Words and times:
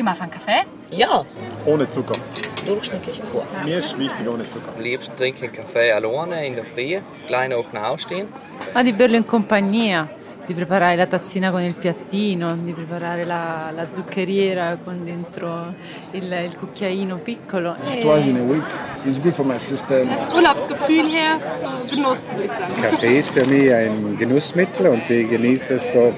Dir 0.00 0.04
mal 0.04 0.16
einen 0.18 0.30
Kaffee? 0.30 0.62
Ja, 0.92 1.26
Ohne 1.66 1.86
Zucker. 1.86 2.14
durchschnittlich 2.64 3.22
zwei. 3.22 3.42
Mir 3.66 3.80
ist 3.80 3.98
wichtig 3.98 4.26
ohne 4.26 4.48
Zucker. 4.48 4.72
Am 4.74 4.82
liebsten 4.82 5.14
trinke 5.14 5.44
ich 5.44 5.52
Kaffee 5.52 5.92
alleine 5.92 6.46
in 6.46 6.54
der 6.54 6.64
Früh, 6.64 7.00
gleich 7.26 7.50
nach 7.50 7.90
aufstehen. 7.90 8.26
Ma 8.72 8.82
di 8.82 8.92
berlo 8.92 9.16
in 9.18 9.26
compagnia, 9.26 10.08
di 10.46 10.54
preparare 10.54 10.96
la 10.96 11.06
tazzina 11.06 11.50
con 11.50 11.60
il 11.60 11.74
piattino, 11.74 12.56
di 12.56 12.72
preparare 12.72 13.26
la, 13.26 13.70
la 13.76 13.86
zuccheriera 13.92 14.78
con 14.82 15.04
dentro 15.04 15.74
il, 16.12 16.32
il 16.32 16.56
cucchiaino 16.56 17.16
piccolo. 17.18 17.74
E- 17.74 17.98
twice 17.98 18.26
in 18.26 18.36
a 18.38 18.42
week. 18.42 18.64
It's 19.04 19.20
good 19.20 19.34
for 19.34 19.44
my 19.44 19.58
system. 19.58 20.08
Das 20.08 20.32
Urlaubsgefühl 20.32 21.10
her, 21.10 21.38
Genuss 21.90 22.30
würde 22.32 22.44
ich 22.46 22.50
sagen. 22.52 22.72
Kaffee 22.80 23.18
ist 23.18 23.30
für 23.30 23.44
mich 23.44 23.70
ein 23.70 24.16
Genussmittel 24.18 24.86
und 24.88 25.10
ich 25.10 25.28
genieße 25.28 25.74
es 25.74 25.92
so, 25.92 26.14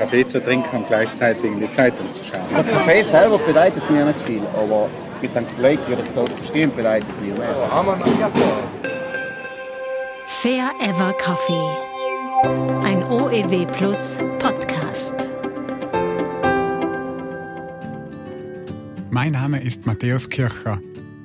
Kaffee 0.00 0.26
zu 0.26 0.42
trinken 0.42 0.78
und 0.78 0.86
gleichzeitig 0.86 1.44
in 1.44 1.60
die 1.60 1.70
Zeitung 1.70 2.10
zu 2.14 2.24
schauen. 2.24 2.40
Der 2.56 2.64
Kaffee 2.64 3.02
selber 3.02 3.36
bedeutet 3.38 3.88
mir 3.90 4.06
nicht 4.06 4.20
viel, 4.20 4.40
aber 4.56 4.88
mit 5.20 5.36
einem 5.36 5.46
Kollegen 5.54 5.86
wieder 5.88 6.02
da 6.14 6.24
zu 6.34 6.42
stehen 6.42 6.74
bedeutet 6.74 7.20
mir 7.20 7.34
mehr. 7.34 7.52
Fair 10.26 10.70
Ever 10.82 11.12
Coffee. 11.22 12.82
Ein 12.82 13.02
OEW 13.04 13.66
Plus 13.76 14.20
Podcast. 14.38 15.14
Mein 19.10 19.32
Name 19.32 19.62
ist 19.62 19.84
Matthäus 19.84 20.30
Kircher. 20.30 20.80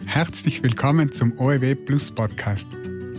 Herzlich 0.06 0.62
willkommen 0.64 1.14
zum 1.14 1.40
OEW 1.40 1.76
Plus 1.76 2.12
Podcast. 2.12 2.68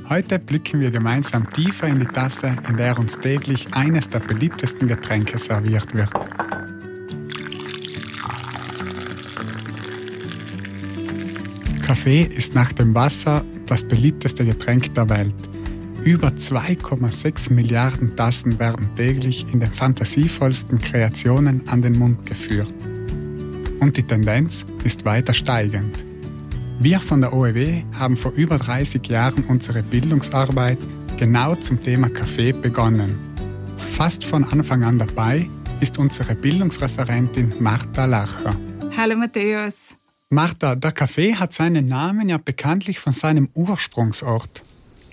Heute 0.09 0.38
blicken 0.38 0.80
wir 0.80 0.92
gemeinsam 0.92 1.51
tiefer 1.51 1.88
in 1.88 1.98
die 1.98 2.06
Tasse, 2.06 2.56
in 2.69 2.77
der 2.77 2.97
uns 2.97 3.19
täglich 3.19 3.66
eines 3.74 4.09
der 4.09 4.20
beliebtesten 4.20 4.87
Getränke 4.87 5.37
serviert 5.37 5.92
wird. 5.95 6.10
Kaffee 11.84 12.23
ist 12.23 12.55
nach 12.55 12.72
dem 12.72 12.95
Wasser 12.95 13.45
das 13.67 13.83
beliebteste 13.83 14.45
Getränk 14.45 14.95
der 14.95 15.11
Welt. 15.11 15.34
Über 16.05 16.28
2,6 16.28 17.52
Milliarden 17.52 18.14
Tassen 18.14 18.61
werden 18.61 18.89
täglich 18.95 19.45
in 19.52 19.58
den 19.58 19.73
fantasievollsten 19.73 20.78
Kreationen 20.78 21.69
an 21.69 21.83
den 21.83 21.98
Mund 21.98 22.25
geführt. 22.27 22.73
Und 23.80 23.97
die 23.97 24.05
Tendenz 24.05 24.64
ist 24.84 25.05
weiter 25.05 25.34
steigend. 25.34 26.05
Wir 26.78 27.00
von 27.00 27.22
der 27.22 27.32
OEW 27.32 27.84
haben 27.98 28.19
vor 28.19 28.32
über 28.32 28.58
30 28.58 29.06
Jahren 29.08 29.44
unsere 29.44 29.82
Bildungsarbeit 29.82 30.77
genau 31.16 31.55
zum 31.55 31.80
Thema 31.80 32.10
Kaffee 32.10 32.52
begonnen. 32.52 33.18
Fast 33.96 34.24
von 34.24 34.44
Anfang 34.44 34.84
an 34.84 34.98
dabei 34.98 35.48
ist 35.80 35.96
unsere 35.96 36.34
Bildungsreferentin 36.34 37.55
Martha 37.60 38.05
Lacher. 38.05 38.55
Hallo 38.94 39.16
Matthäus. 39.16 39.94
Martha, 40.28 40.74
der 40.74 40.92
Kaffee 40.92 41.34
hat 41.34 41.55
seinen 41.55 41.88
Namen 41.88 42.28
ja 42.28 42.36
bekanntlich 42.36 42.98
von 42.98 43.14
seinem 43.14 43.48
Ursprungsort. 43.55 44.62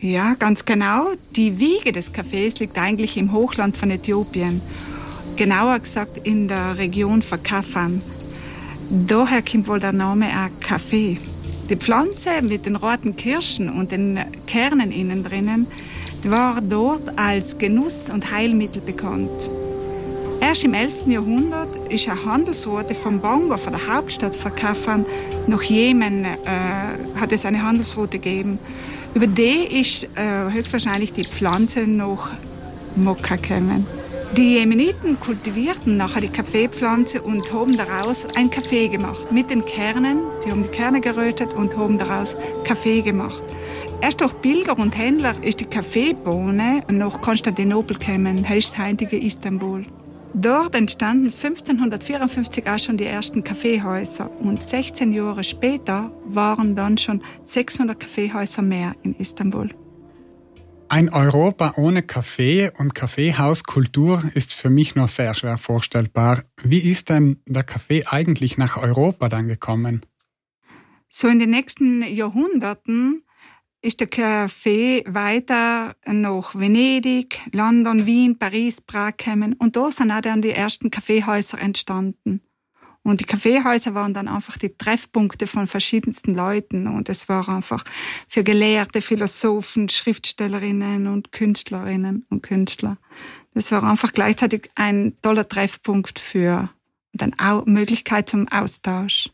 Ja, 0.01 0.33
ganz 0.33 0.65
genau. 0.65 1.13
Die 1.37 1.59
Wiege 1.59 1.93
des 1.93 2.11
Kaffees 2.11 2.59
liegt 2.59 2.77
eigentlich 2.77 3.15
im 3.15 3.31
Hochland 3.31 3.77
von 3.77 3.89
Äthiopien. 3.89 4.61
Genauer 5.37 5.79
gesagt 5.79 6.17
in 6.27 6.49
der 6.49 6.77
Region 6.77 7.21
von 7.21 7.41
Kafan. 7.41 8.01
Daher 8.89 9.41
kommt 9.41 9.69
wohl 9.69 9.79
der 9.79 9.93
Name 9.93 10.27
auch 10.27 10.59
Kaffee. 10.59 11.19
Die 11.73 11.79
Pflanze 11.79 12.43
mit 12.43 12.67
den 12.67 12.75
roten 12.75 13.15
Kirschen 13.15 13.67
und 13.67 13.91
den 13.91 14.19
Kernen 14.45 14.91
innen 14.91 15.23
drinnen 15.23 15.65
war 16.23 16.61
dort 16.61 17.17
als 17.17 17.57
Genuss- 17.57 18.11
und 18.11 18.31
Heilmittel 18.31 18.79
bekannt. 18.79 19.31
Erst 20.39 20.65
im 20.65 20.75
11. 20.75 21.07
Jahrhundert 21.07 21.91
ist 21.91 22.07
eine 22.07 22.23
Handelsroute 22.23 22.93
vom 22.93 23.19
Bongo, 23.19 23.57
von 23.57 23.73
der 23.73 23.87
Hauptstadt 23.87 24.35
von 24.35 24.55
Kafan, 24.55 25.03
nach 25.47 25.63
Jemen 25.63 26.25
äh, 26.25 26.37
hat 27.19 27.31
es 27.31 27.43
eine 27.43 27.63
Handelsroute 27.63 28.19
gegeben. 28.19 28.59
Über 29.15 29.25
die 29.25 29.79
ist 29.79 30.03
äh, 30.15 30.51
höchstwahrscheinlich 30.51 31.11
die 31.13 31.23
Pflanze 31.23 31.87
nach 31.87 32.33
Mokka 32.95 33.37
gekommen. 33.37 33.87
Die 34.35 34.55
Jemeniten 34.55 35.19
kultivierten 35.19 35.95
nachher 35.95 36.21
die 36.21 36.27
Kaffeepflanze 36.27 37.21
und 37.21 37.53
haben 37.53 37.77
daraus 37.77 38.25
ein 38.35 38.49
Kaffee 38.49 38.87
gemacht. 38.87 39.31
Mit 39.31 39.51
den 39.51 39.63
Kernen, 39.63 40.21
die 40.43 40.49
haben 40.49 40.63
die 40.63 40.69
Kerne 40.69 41.01
gerötet 41.01 41.53
und 41.53 41.77
haben 41.77 41.99
daraus 41.99 42.35
Kaffee 42.63 43.01
gemacht. 43.01 43.43
Erst 44.01 44.21
durch 44.21 44.33
Pilger 44.41 44.79
und 44.79 44.97
Händler 44.97 45.35
ist 45.43 45.59
die 45.59 45.65
Kaffeebohne 45.65 46.81
nach 46.91 47.21
Konstantinopel 47.21 47.99
gekommen, 47.99 48.49
heißt 48.49 48.75
heutige 48.79 49.19
Istanbul. 49.23 49.85
Dort 50.33 50.73
entstanden 50.73 51.25
1554 51.25 52.67
auch 52.67 52.79
schon 52.79 52.97
die 52.97 53.05
ersten 53.05 53.43
Kaffeehäuser 53.43 54.31
und 54.41 54.65
16 54.65 55.13
Jahre 55.13 55.43
später 55.43 56.11
waren 56.25 56.75
dann 56.75 56.97
schon 56.97 57.21
600 57.43 57.99
Kaffeehäuser 57.99 58.63
mehr 58.63 58.95
in 59.03 59.13
Istanbul. 59.13 59.69
Ein 60.93 61.09
Europa 61.09 61.73
ohne 61.77 62.03
Kaffee 62.03 62.69
und 62.77 62.93
Kaffeehauskultur 62.93 64.25
ist 64.35 64.53
für 64.53 64.69
mich 64.69 64.93
noch 64.93 65.09
sehr 65.09 65.33
schwer 65.33 65.57
vorstellbar. 65.57 66.43
Wie 66.61 66.87
ist 66.87 67.09
denn 67.09 67.41
der 67.47 67.63
Kaffee 67.63 68.05
eigentlich 68.05 68.59
nach 68.59 68.77
Europa 68.77 69.27
dann 69.27 69.47
gekommen? 69.47 70.05
So 71.09 71.27
in 71.29 71.39
den 71.39 71.49
nächsten 71.49 72.03
Jahrhunderten 72.03 73.23
ist 73.81 74.01
der 74.01 74.07
Kaffee 74.07 75.03
weiter 75.07 75.95
nach 76.05 76.53
Venedig, 76.53 77.39
London, 77.51 78.05
Wien, 78.05 78.37
Paris, 78.37 78.79
Prag 78.79 79.17
gekommen 79.17 79.55
und 79.57 79.75
da 79.75 79.89
sind 79.89 80.11
auch 80.11 80.21
dann 80.21 80.43
die 80.43 80.51
ersten 80.51 80.91
Kaffeehäuser 80.91 81.59
entstanden. 81.59 82.41
Und 83.03 83.19
die 83.19 83.25
Kaffeehäuser 83.25 83.93
waren 83.93 84.13
dann 84.13 84.27
einfach 84.29 84.57
die 84.57 84.75
Treffpunkte 84.77 85.45
von 85.45 85.67
verschiedensten 85.67 86.33
Leuten. 86.35 86.87
Und 86.87 87.09
es 87.09 87.27
war 87.27 87.49
einfach 87.49 87.83
für 88.27 88.43
Gelehrte, 88.43 89.01
Philosophen, 89.01 89.89
Schriftstellerinnen 89.89 91.07
und 91.07 91.31
Künstlerinnen 91.31 92.25
und 92.29 92.43
Künstler. 92.43 92.97
Das 93.53 93.71
war 93.71 93.83
einfach 93.83 94.13
gleichzeitig 94.13 94.71
ein 94.75 95.17
toller 95.21 95.47
Treffpunkt 95.47 96.17
für 96.17 96.69
dann 97.11 97.33
auch 97.37 97.65
Möglichkeit 97.65 98.29
zum 98.29 98.47
Austausch. 98.47 99.29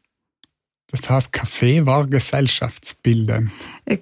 Das 0.91 1.07
heißt, 1.07 1.31
Kaffee 1.31 1.85
war 1.85 2.07
gesellschaftsbildend. 2.07 3.51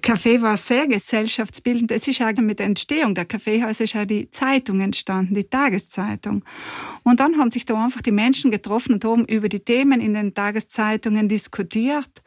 Kaffee 0.00 0.40
war 0.40 0.56
sehr 0.56 0.86
gesellschaftsbildend. 0.86 1.90
Es 1.90 2.08
ist 2.08 2.20
eigentlich 2.22 2.46
mit 2.46 2.58
der 2.58 2.66
Entstehung 2.66 3.14
der 3.14 3.26
Kaffeehäuser 3.26 3.84
ist 3.84 3.96
auch 3.96 4.06
die 4.06 4.30
Zeitung 4.30 4.80
entstanden, 4.80 5.34
die 5.34 5.44
Tageszeitung. 5.44 6.44
Und 7.02 7.20
dann 7.20 7.36
haben 7.38 7.50
sich 7.50 7.66
da 7.66 7.82
einfach 7.82 8.00
die 8.00 8.10
Menschen 8.10 8.50
getroffen 8.50 8.94
und 8.94 9.04
haben 9.04 9.26
über 9.26 9.48
die 9.48 9.60
Themen 9.60 10.00
in 10.00 10.14
den 10.14 10.32
Tageszeitungen 10.32 11.28
diskutiert 11.28 12.22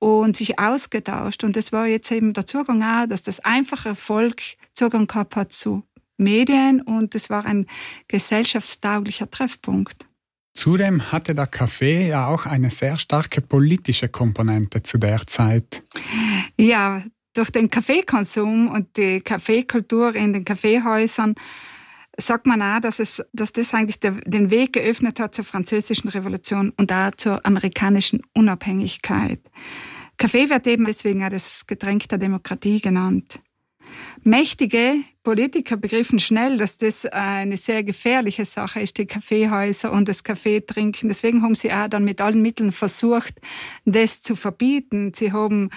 und 0.00 0.36
sich 0.36 0.58
ausgetauscht. 0.58 1.44
Und 1.44 1.56
es 1.56 1.70
war 1.70 1.86
jetzt 1.86 2.10
eben 2.10 2.32
der 2.32 2.46
Zugang 2.46 2.82
auch, 2.82 3.06
dass 3.06 3.22
das 3.22 3.38
einfache 3.40 3.94
Volk 3.94 4.42
Zugang 4.74 5.06
gehabt 5.06 5.36
hat 5.36 5.52
zu 5.52 5.84
Medien 6.16 6.80
und 6.80 7.14
es 7.14 7.30
war 7.30 7.44
ein 7.44 7.66
gesellschaftstauglicher 8.08 9.30
Treffpunkt. 9.30 10.06
Zudem 10.54 11.10
hatte 11.10 11.34
der 11.34 11.46
Kaffee 11.46 12.08
ja 12.08 12.26
auch 12.26 12.46
eine 12.46 12.70
sehr 12.70 12.98
starke 12.98 13.40
politische 13.40 14.08
Komponente 14.08 14.82
zu 14.82 14.98
der 14.98 15.26
Zeit. 15.26 15.82
Ja, 16.58 17.02
durch 17.34 17.50
den 17.50 17.70
Kaffeekonsum 17.70 18.68
und 18.68 18.96
die 18.96 19.20
Kaffeekultur 19.20 20.14
in 20.14 20.34
den 20.34 20.44
Kaffeehäusern 20.44 21.34
sagt 22.18 22.46
man 22.46 22.60
auch, 22.60 22.80
dass, 22.80 22.98
es, 22.98 23.24
dass 23.32 23.52
das 23.52 23.72
eigentlich 23.72 23.98
der, 23.98 24.12
den 24.26 24.50
Weg 24.50 24.74
geöffnet 24.74 25.18
hat 25.18 25.34
zur 25.34 25.44
französischen 25.44 26.08
Revolution 26.08 26.72
und 26.76 26.92
auch 26.92 27.12
zur 27.16 27.44
amerikanischen 27.46 28.22
Unabhängigkeit. 28.34 29.40
Kaffee 30.18 30.50
wird 30.50 30.66
eben 30.66 30.84
deswegen 30.84 31.24
auch 31.24 31.30
das 31.30 31.66
Getränk 31.66 32.08
der 32.08 32.18
Demokratie 32.18 32.80
genannt. 32.80 33.40
Mächtige 34.22 34.96
Politiker 35.22 35.76
begriffen 35.76 36.18
schnell, 36.18 36.58
dass 36.58 36.78
das 36.78 37.06
eine 37.06 37.56
sehr 37.56 37.84
gefährliche 37.84 38.44
Sache 38.44 38.80
ist, 38.80 38.98
die 38.98 39.06
Kaffeehäuser 39.06 39.92
und 39.92 40.08
das 40.08 40.24
Kaffeetrinken. 40.24 41.08
Deswegen 41.08 41.42
haben 41.42 41.54
sie 41.54 41.72
auch 41.72 41.88
dann 41.88 42.04
mit 42.04 42.20
allen 42.20 42.42
Mitteln 42.42 42.72
versucht, 42.72 43.34
das 43.84 44.22
zu 44.22 44.34
verbieten. 44.34 45.12
Sie 45.14 45.32
haben 45.32 45.70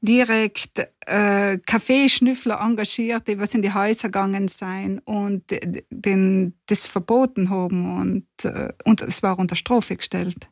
direkt 0.00 0.86
äh, 1.06 1.58
Kaffeeschnüffler 1.58 2.60
engagiert, 2.60 3.28
die 3.28 3.38
was 3.38 3.54
in 3.54 3.62
die 3.62 3.74
Häuser 3.74 4.08
gegangen 4.08 4.48
sein 4.48 5.00
und 5.00 5.44
den, 5.90 6.54
das 6.66 6.86
verboten 6.86 7.50
haben 7.50 8.00
und, 8.00 8.44
äh, 8.44 8.72
und 8.84 9.02
es 9.02 9.22
war 9.22 9.38
unter 9.38 9.56
Strophe 9.56 9.96
gestellt. 9.96 10.48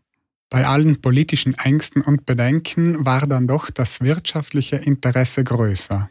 Bei 0.50 0.66
allen 0.66 1.00
politischen 1.00 1.54
Ängsten 1.54 2.02
und 2.02 2.26
Bedenken 2.26 3.04
war 3.04 3.26
dann 3.26 3.46
doch 3.46 3.70
das 3.70 4.00
wirtschaftliche 4.00 4.76
Interesse 4.76 5.42
größer. 5.42 6.08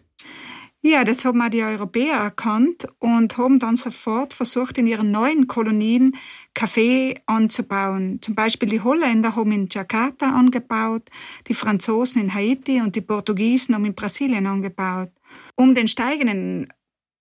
Ja, 0.88 1.04
das 1.04 1.26
haben 1.26 1.42
auch 1.42 1.50
die 1.50 1.64
Europäer 1.64 2.18
erkannt 2.18 2.88
und 3.00 3.40
haben 3.40 3.58
dann 3.58 3.76
sofort 3.76 4.36
versucht, 4.36 4.78
in 4.78 4.86
ihren 4.86 5.10
neuen 5.10 5.48
Kolonien 5.48 6.16
Kaffee 6.54 7.20
anzubauen. 7.26 8.20
Zum 8.22 8.36
Beispiel 8.36 8.70
die 8.70 8.82
Holländer 8.82 9.36
haben 9.36 9.52
in 9.52 9.68
Jakarta 9.68 10.30
angebaut, 10.36 11.10
die 11.48 11.56
Franzosen 11.56 12.22
in 12.22 12.36
Haiti 12.36 12.82
und 12.82 12.96
die 12.96 13.02
Portugiesen 13.02 13.74
haben 13.74 13.86
in 13.86 13.96
Brasilien 13.96 14.46
angebaut. 14.46 15.10
Um 15.56 15.74
den 15.74 15.88
steigenden 15.88 16.72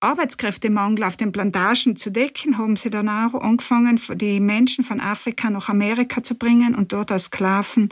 Arbeitskräftemangel 0.05 1.05
auf 1.05 1.17
den 1.17 1.33
Plantagen 1.33 1.97
zu 1.97 2.11
decken, 2.11 2.59
haben 2.59 2.77
sie 2.77 2.91
dann 2.91 3.09
auch 3.09 3.35
angefangen, 3.35 3.99
die 4.15 4.39
Menschen 4.39 4.85
von 4.85 5.01
Afrika 5.01 5.49
nach 5.51 5.69
Amerika 5.69 6.23
zu 6.23 6.35
bringen 6.35 6.75
und 6.75 6.93
dort 6.93 7.11
als 7.11 7.25
Sklaven 7.25 7.89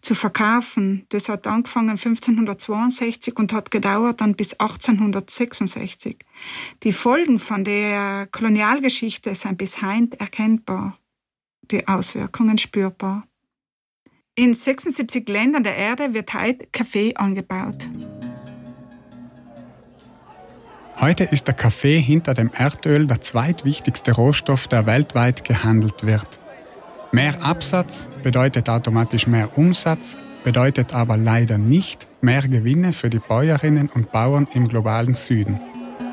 zu 0.00 0.14
verkaufen. 0.14 1.06
Das 1.10 1.28
hat 1.28 1.46
angefangen 1.46 1.90
1562 1.90 3.38
und 3.38 3.52
hat 3.52 3.70
gedauert 3.70 4.20
dann 4.20 4.34
bis 4.34 4.54
1866. 4.54 6.18
Die 6.82 6.92
Folgen 6.92 7.38
von 7.38 7.64
der 7.64 8.26
Kolonialgeschichte 8.32 9.34
sind 9.34 9.56
bis 9.56 9.80
heute 9.82 10.18
erkennbar, 10.18 10.98
die 11.70 11.86
Auswirkungen 11.86 12.58
spürbar. 12.58 13.26
In 14.34 14.54
76 14.54 15.28
Ländern 15.28 15.62
der 15.62 15.76
Erde 15.76 16.14
wird 16.14 16.34
heute 16.34 16.66
Kaffee 16.72 17.14
angebaut. 17.14 17.88
Heute 21.02 21.24
ist 21.24 21.48
der 21.48 21.54
Kaffee 21.54 21.98
hinter 21.98 22.32
dem 22.32 22.52
Erdöl 22.56 23.08
der 23.08 23.20
zweitwichtigste 23.20 24.12
Rohstoff, 24.12 24.68
der 24.68 24.86
weltweit 24.86 25.42
gehandelt 25.42 26.06
wird. 26.06 26.38
Mehr 27.10 27.44
Absatz 27.44 28.06
bedeutet 28.22 28.68
automatisch 28.70 29.26
mehr 29.26 29.58
Umsatz, 29.58 30.16
bedeutet 30.44 30.94
aber 30.94 31.16
leider 31.16 31.58
nicht 31.58 32.06
mehr 32.20 32.42
Gewinne 32.42 32.92
für 32.92 33.10
die 33.10 33.18
Bäuerinnen 33.18 33.90
und 33.92 34.12
Bauern 34.12 34.46
im 34.54 34.68
globalen 34.68 35.14
Süden. 35.14 35.60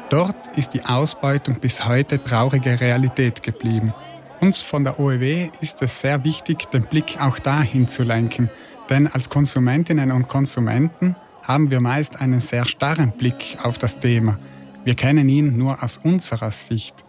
Dort 0.09 0.57
ist 0.57 0.73
die 0.73 0.83
Ausbeutung 0.83 1.59
bis 1.59 1.85
heute 1.85 2.23
traurige 2.23 2.81
Realität 2.81 3.43
geblieben. 3.43 3.93
Uns 4.39 4.59
von 4.59 4.85
der 4.85 4.99
OEW 4.99 5.51
ist 5.61 5.83
es 5.83 6.01
sehr 6.01 6.23
wichtig, 6.23 6.65
den 6.71 6.85
Blick 6.85 7.21
auch 7.21 7.37
dahin 7.37 7.89
zu 7.89 8.01
lenken, 8.01 8.49
denn 8.89 9.05
als 9.05 9.29
Konsumentinnen 9.29 10.11
und 10.11 10.27
Konsumenten 10.27 11.15
haben 11.43 11.69
wir 11.69 11.79
meist 11.79 12.19
einen 12.19 12.39
sehr 12.39 12.65
starren 12.65 13.11
Blick 13.11 13.59
auf 13.61 13.77
das 13.77 13.99
Thema. 13.99 14.39
Wir 14.83 14.95
kennen 14.95 15.29
ihn 15.29 15.57
nur 15.57 15.83
aus 15.83 15.97
unserer 15.97 16.51
Sicht. 16.51 17.03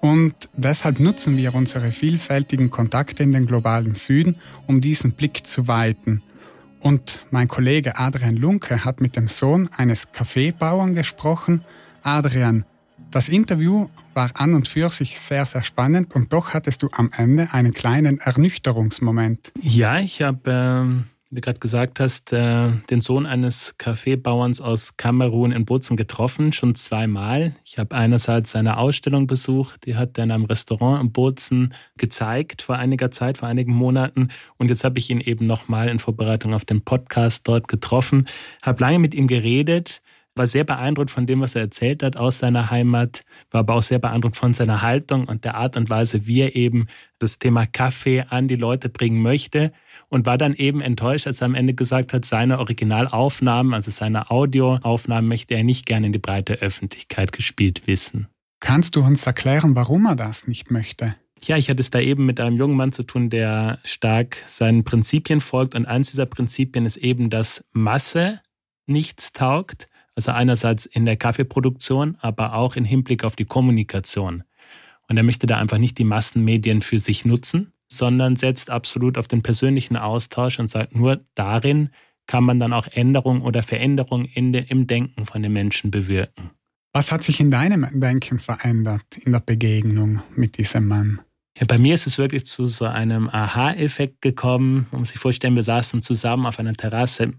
Und 0.00 0.34
deshalb 0.54 1.00
nutzen 1.00 1.36
wir 1.36 1.54
unsere 1.54 1.90
vielfältigen 1.90 2.70
Kontakte 2.70 3.22
in 3.22 3.32
den 3.32 3.46
globalen 3.46 3.94
Süden, 3.94 4.36
um 4.66 4.80
diesen 4.80 5.12
Blick 5.12 5.46
zu 5.46 5.68
weiten. 5.68 6.22
Und 6.80 7.24
mein 7.30 7.48
Kollege 7.48 7.98
Adrian 7.98 8.36
Lunke 8.36 8.84
hat 8.84 9.00
mit 9.00 9.16
dem 9.16 9.28
Sohn 9.28 9.68
eines 9.76 10.12
Kaffeebauern 10.12 10.94
gesprochen. 10.94 11.64
Adrian, 12.02 12.64
das 13.10 13.28
Interview 13.28 13.88
war 14.14 14.30
an 14.34 14.54
und 14.54 14.68
für 14.68 14.90
sich 14.90 15.18
sehr, 15.18 15.46
sehr 15.46 15.64
spannend 15.64 16.14
und 16.14 16.32
doch 16.32 16.54
hattest 16.54 16.82
du 16.82 16.88
am 16.92 17.10
Ende 17.16 17.48
einen 17.52 17.72
kleinen 17.72 18.20
Ernüchterungsmoment. 18.20 19.52
Ja, 19.60 19.98
ich 19.98 20.22
habe 20.22 20.40
ähm, 20.46 21.04
wie 21.30 21.36
du 21.36 21.40
gerade 21.40 21.58
gesagt 21.58 21.98
hast, 21.98 22.32
äh, 22.32 22.70
den 22.88 23.00
Sohn 23.00 23.26
eines 23.26 23.74
Kaffeebauerns 23.78 24.60
aus 24.60 24.96
Kamerun 24.96 25.50
in 25.50 25.64
Bozen 25.64 25.96
getroffen, 25.96 26.52
schon 26.52 26.76
zweimal. 26.76 27.56
Ich 27.64 27.78
habe 27.78 27.96
einerseits 27.96 28.52
seine 28.52 28.76
Ausstellung 28.78 29.26
besucht, 29.26 29.86
die 29.86 29.96
hat 29.96 30.16
er 30.18 30.24
in 30.24 30.30
einem 30.30 30.44
Restaurant 30.44 31.02
in 31.02 31.10
Bozen 31.10 31.74
gezeigt 31.96 32.62
vor 32.62 32.76
einiger 32.76 33.10
Zeit, 33.10 33.38
vor 33.38 33.48
einigen 33.48 33.74
Monaten. 33.74 34.28
Und 34.56 34.68
jetzt 34.68 34.84
habe 34.84 35.00
ich 35.00 35.10
ihn 35.10 35.20
eben 35.20 35.46
nochmal 35.46 35.88
in 35.88 35.98
Vorbereitung 35.98 36.54
auf 36.54 36.64
den 36.64 36.82
Podcast 36.82 37.48
dort 37.48 37.66
getroffen, 37.66 38.26
habe 38.62 38.80
lange 38.80 39.00
mit 39.00 39.12
ihm 39.12 39.26
geredet, 39.26 40.02
war 40.36 40.46
sehr 40.46 40.64
beeindruckt 40.64 41.10
von 41.10 41.26
dem, 41.26 41.40
was 41.40 41.54
er 41.54 41.62
erzählt 41.62 42.02
hat 42.02 42.16
aus 42.16 42.38
seiner 42.38 42.70
Heimat, 42.70 43.22
war 43.50 43.60
aber 43.60 43.74
auch 43.74 43.82
sehr 43.82 43.98
beeindruckt 43.98 44.36
von 44.36 44.54
seiner 44.54 44.82
Haltung 44.82 45.26
und 45.28 45.44
der 45.44 45.54
Art 45.54 45.76
und 45.76 45.88
Weise, 45.90 46.26
wie 46.26 46.40
er 46.40 46.54
eben 46.54 46.86
das 47.18 47.38
Thema 47.38 47.66
Kaffee 47.66 48.24
an 48.28 48.48
die 48.48 48.56
Leute 48.56 48.88
bringen 48.88 49.22
möchte 49.22 49.72
und 50.08 50.26
war 50.26 50.38
dann 50.38 50.54
eben 50.54 50.80
enttäuscht, 50.80 51.26
als 51.26 51.40
er 51.40 51.46
am 51.46 51.54
Ende 51.54 51.74
gesagt 51.74 52.12
hat, 52.12 52.24
seine 52.24 52.58
Originalaufnahmen, 52.58 53.74
also 53.74 53.90
seine 53.90 54.30
Audioaufnahmen 54.30 55.28
möchte 55.28 55.54
er 55.54 55.64
nicht 55.64 55.86
gerne 55.86 56.06
in 56.06 56.12
die 56.12 56.18
breite 56.18 56.54
Öffentlichkeit 56.54 57.32
gespielt 57.32 57.86
wissen. 57.86 58.28
Kannst 58.60 58.96
du 58.96 59.00
uns 59.00 59.26
erklären, 59.26 59.74
warum 59.74 60.06
er 60.06 60.16
das 60.16 60.46
nicht 60.46 60.70
möchte? 60.70 61.14
Ja, 61.42 61.56
ich 61.56 61.68
hatte 61.68 61.80
es 61.80 61.90
da 61.90 62.00
eben 62.00 62.24
mit 62.26 62.40
einem 62.40 62.56
jungen 62.56 62.76
Mann 62.76 62.92
zu 62.92 63.02
tun, 63.02 63.30
der 63.30 63.78
stark 63.84 64.38
seinen 64.46 64.84
Prinzipien 64.84 65.40
folgt. 65.40 65.74
Und 65.74 65.86
eins 65.86 66.10
dieser 66.10 66.26
Prinzipien 66.26 66.86
ist 66.86 66.96
eben, 66.96 67.30
dass 67.30 67.62
Masse 67.72 68.40
nichts 68.86 69.32
taugt. 69.32 69.88
Also 70.16 70.32
einerseits 70.32 70.86
in 70.86 71.04
der 71.04 71.16
Kaffeeproduktion, 71.16 72.16
aber 72.20 72.54
auch 72.54 72.74
im 72.74 72.84
Hinblick 72.84 73.22
auf 73.22 73.36
die 73.36 73.44
Kommunikation. 73.44 74.42
Und 75.08 75.16
er 75.16 75.22
möchte 75.22 75.46
da 75.46 75.58
einfach 75.58 75.78
nicht 75.78 75.98
die 75.98 76.04
Massenmedien 76.04 76.82
für 76.82 76.98
sich 76.98 77.24
nutzen, 77.24 77.72
sondern 77.88 78.36
setzt 78.36 78.70
absolut 78.70 79.18
auf 79.18 79.28
den 79.28 79.42
persönlichen 79.42 79.96
Austausch 79.96 80.58
und 80.58 80.70
sagt, 80.70 80.96
nur 80.96 81.20
darin 81.34 81.90
kann 82.26 82.44
man 82.44 82.58
dann 82.58 82.72
auch 82.72 82.88
Änderung 82.88 83.42
oder 83.42 83.62
Veränderung 83.62 84.24
in 84.24 84.52
de, 84.52 84.64
im 84.68 84.86
Denken 84.86 85.26
von 85.26 85.42
den 85.42 85.52
Menschen 85.52 85.90
bewirken. 85.90 86.50
Was 86.92 87.12
hat 87.12 87.22
sich 87.22 87.40
in 87.40 87.50
deinem 87.50 87.86
Denken 88.00 88.38
verändert 88.40 89.18
in 89.18 89.32
der 89.32 89.40
Begegnung 89.40 90.22
mit 90.34 90.56
diesem 90.58 90.88
Mann? 90.88 91.20
Ja, 91.58 91.66
bei 91.66 91.78
mir 91.78 91.94
ist 91.94 92.06
es 92.06 92.18
wirklich 92.18 92.46
zu 92.46 92.66
so 92.66 92.86
einem 92.86 93.28
Aha-Effekt 93.28 94.22
gekommen. 94.22 94.86
Man 94.90 95.00
muss 95.00 95.10
sich 95.10 95.18
vorstellen, 95.18 95.54
wir 95.54 95.62
saßen 95.62 96.02
zusammen 96.02 96.46
auf 96.46 96.58
einer 96.58 96.74
Terrasse 96.74 97.34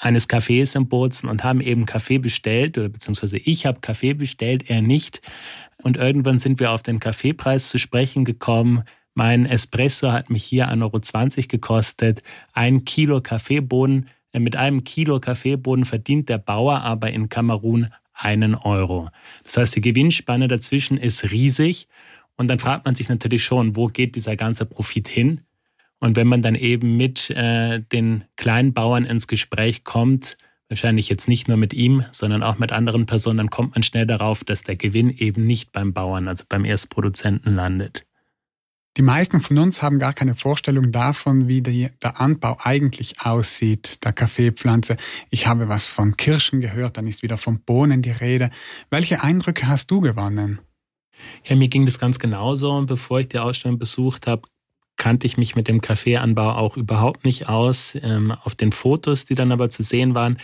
eines 0.00 0.28
Cafés 0.28 0.74
in 0.74 0.88
Bozen 0.88 1.28
und 1.28 1.44
haben 1.44 1.60
eben 1.60 1.86
Kaffee 1.86 2.18
bestellt, 2.18 2.78
oder 2.78 2.88
beziehungsweise 2.88 3.36
ich 3.36 3.66
habe 3.66 3.80
Kaffee 3.80 4.14
bestellt, 4.14 4.68
er 4.68 4.82
nicht. 4.82 5.20
Und 5.82 5.96
irgendwann 5.96 6.38
sind 6.38 6.58
wir 6.58 6.72
auf 6.72 6.82
den 6.82 6.98
Kaffeepreis 7.00 7.68
zu 7.68 7.78
sprechen 7.78 8.24
gekommen. 8.24 8.84
Mein 9.14 9.44
Espresso 9.44 10.10
hat 10.10 10.30
mich 10.30 10.44
hier 10.44 10.68
1,20 10.70 11.38
Euro 11.38 11.46
gekostet. 11.48 12.22
Ein 12.52 12.84
Kilo 12.84 13.20
Kaffeebohnen. 13.20 14.08
Äh, 14.32 14.40
mit 14.40 14.56
einem 14.56 14.84
Kilo 14.84 15.20
Kaffeebohnen 15.20 15.84
verdient 15.84 16.28
der 16.28 16.38
Bauer 16.38 16.80
aber 16.80 17.10
in 17.10 17.28
Kamerun 17.28 17.88
einen 18.14 18.54
Euro. 18.54 19.08
Das 19.44 19.56
heißt, 19.56 19.76
die 19.76 19.80
Gewinnspanne 19.80 20.48
dazwischen 20.48 20.96
ist 20.96 21.30
riesig. 21.30 21.88
Und 22.36 22.48
dann 22.48 22.58
fragt 22.58 22.86
man 22.86 22.94
sich 22.94 23.08
natürlich 23.08 23.44
schon, 23.44 23.76
wo 23.76 23.88
geht 23.88 24.16
dieser 24.16 24.36
ganze 24.36 24.64
Profit 24.64 25.08
hin? 25.08 25.42
Und 26.00 26.16
wenn 26.16 26.26
man 26.26 26.42
dann 26.42 26.54
eben 26.54 26.96
mit 26.96 27.30
äh, 27.30 27.80
den 27.80 28.24
kleinen 28.36 28.72
Bauern 28.72 29.04
ins 29.04 29.26
Gespräch 29.26 29.84
kommt, 29.84 30.38
wahrscheinlich 30.70 31.08
jetzt 31.08 31.28
nicht 31.28 31.46
nur 31.48 31.56
mit 31.56 31.74
ihm, 31.74 32.04
sondern 32.10 32.42
auch 32.42 32.58
mit 32.58 32.72
anderen 32.72 33.04
Personen, 33.04 33.36
dann 33.36 33.50
kommt 33.50 33.74
man 33.74 33.82
schnell 33.82 34.06
darauf, 34.06 34.42
dass 34.44 34.62
der 34.62 34.76
Gewinn 34.76 35.10
eben 35.10 35.46
nicht 35.46 35.72
beim 35.72 35.92
Bauern, 35.92 36.28
also 36.28 36.44
beim 36.48 36.64
Erstproduzenten 36.64 37.54
landet. 37.54 38.06
Die 38.96 39.02
meisten 39.02 39.40
von 39.40 39.58
uns 39.58 39.82
haben 39.82 39.98
gar 39.98 40.12
keine 40.12 40.34
Vorstellung 40.34 40.90
davon, 40.90 41.46
wie 41.46 41.62
die, 41.62 41.90
der 42.02 42.20
Anbau 42.20 42.56
eigentlich 42.60 43.20
aussieht, 43.20 44.04
der 44.04 44.12
Kaffeepflanze. 44.12 44.96
Ich 45.30 45.46
habe 45.46 45.68
was 45.68 45.86
von 45.86 46.16
Kirschen 46.16 46.60
gehört, 46.60 46.96
dann 46.96 47.06
ist 47.06 47.22
wieder 47.22 47.36
von 47.36 47.60
Bohnen 47.60 48.02
die 48.02 48.10
Rede. 48.10 48.50
Welche 48.90 49.22
Eindrücke 49.22 49.68
hast 49.68 49.90
du 49.90 50.00
gewonnen? 50.00 50.60
Ja, 51.44 51.54
mir 51.54 51.68
ging 51.68 51.86
das 51.86 51.98
ganz 51.98 52.18
genauso. 52.18 52.84
Bevor 52.84 53.20
ich 53.20 53.28
die 53.28 53.38
Ausstellung 53.38 53.78
besucht 53.78 54.26
habe, 54.26 54.48
kannte 55.00 55.26
ich 55.26 55.38
mich 55.38 55.56
mit 55.56 55.66
dem 55.66 55.80
Kaffeeanbau 55.80 56.52
auch 56.52 56.76
überhaupt 56.76 57.24
nicht 57.24 57.48
aus. 57.48 57.96
Ähm, 58.02 58.32
auf 58.32 58.54
den 58.54 58.70
Fotos, 58.70 59.24
die 59.24 59.34
dann 59.34 59.50
aber 59.50 59.70
zu 59.70 59.82
sehen 59.82 60.14
waren, 60.14 60.36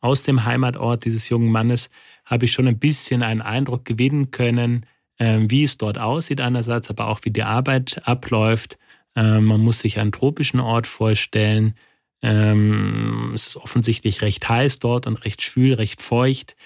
aus 0.00 0.22
dem 0.22 0.44
Heimatort 0.44 1.04
dieses 1.04 1.28
jungen 1.28 1.50
Mannes, 1.50 1.90
habe 2.24 2.44
ich 2.44 2.52
schon 2.52 2.68
ein 2.68 2.78
bisschen 2.78 3.24
einen 3.24 3.42
Eindruck 3.42 3.84
gewinnen 3.84 4.30
können, 4.30 4.86
ähm, 5.18 5.50
wie 5.50 5.64
es 5.64 5.78
dort 5.78 5.98
aussieht 5.98 6.40
einerseits, 6.40 6.90
aber 6.90 7.08
auch 7.08 7.18
wie 7.24 7.32
die 7.32 7.42
Arbeit 7.42 8.02
abläuft. 8.04 8.78
Ähm, 9.16 9.46
man 9.46 9.60
muss 9.60 9.80
sich 9.80 9.98
einen 9.98 10.12
tropischen 10.12 10.60
Ort 10.60 10.86
vorstellen. 10.86 11.74
Es 12.22 13.48
ist 13.48 13.56
offensichtlich 13.56 14.22
recht 14.22 14.48
heiß 14.48 14.78
dort 14.78 15.06
und 15.06 15.26
recht 15.26 15.42
schwül, 15.42 15.74
recht 15.74 16.00
feucht. 16.00 16.56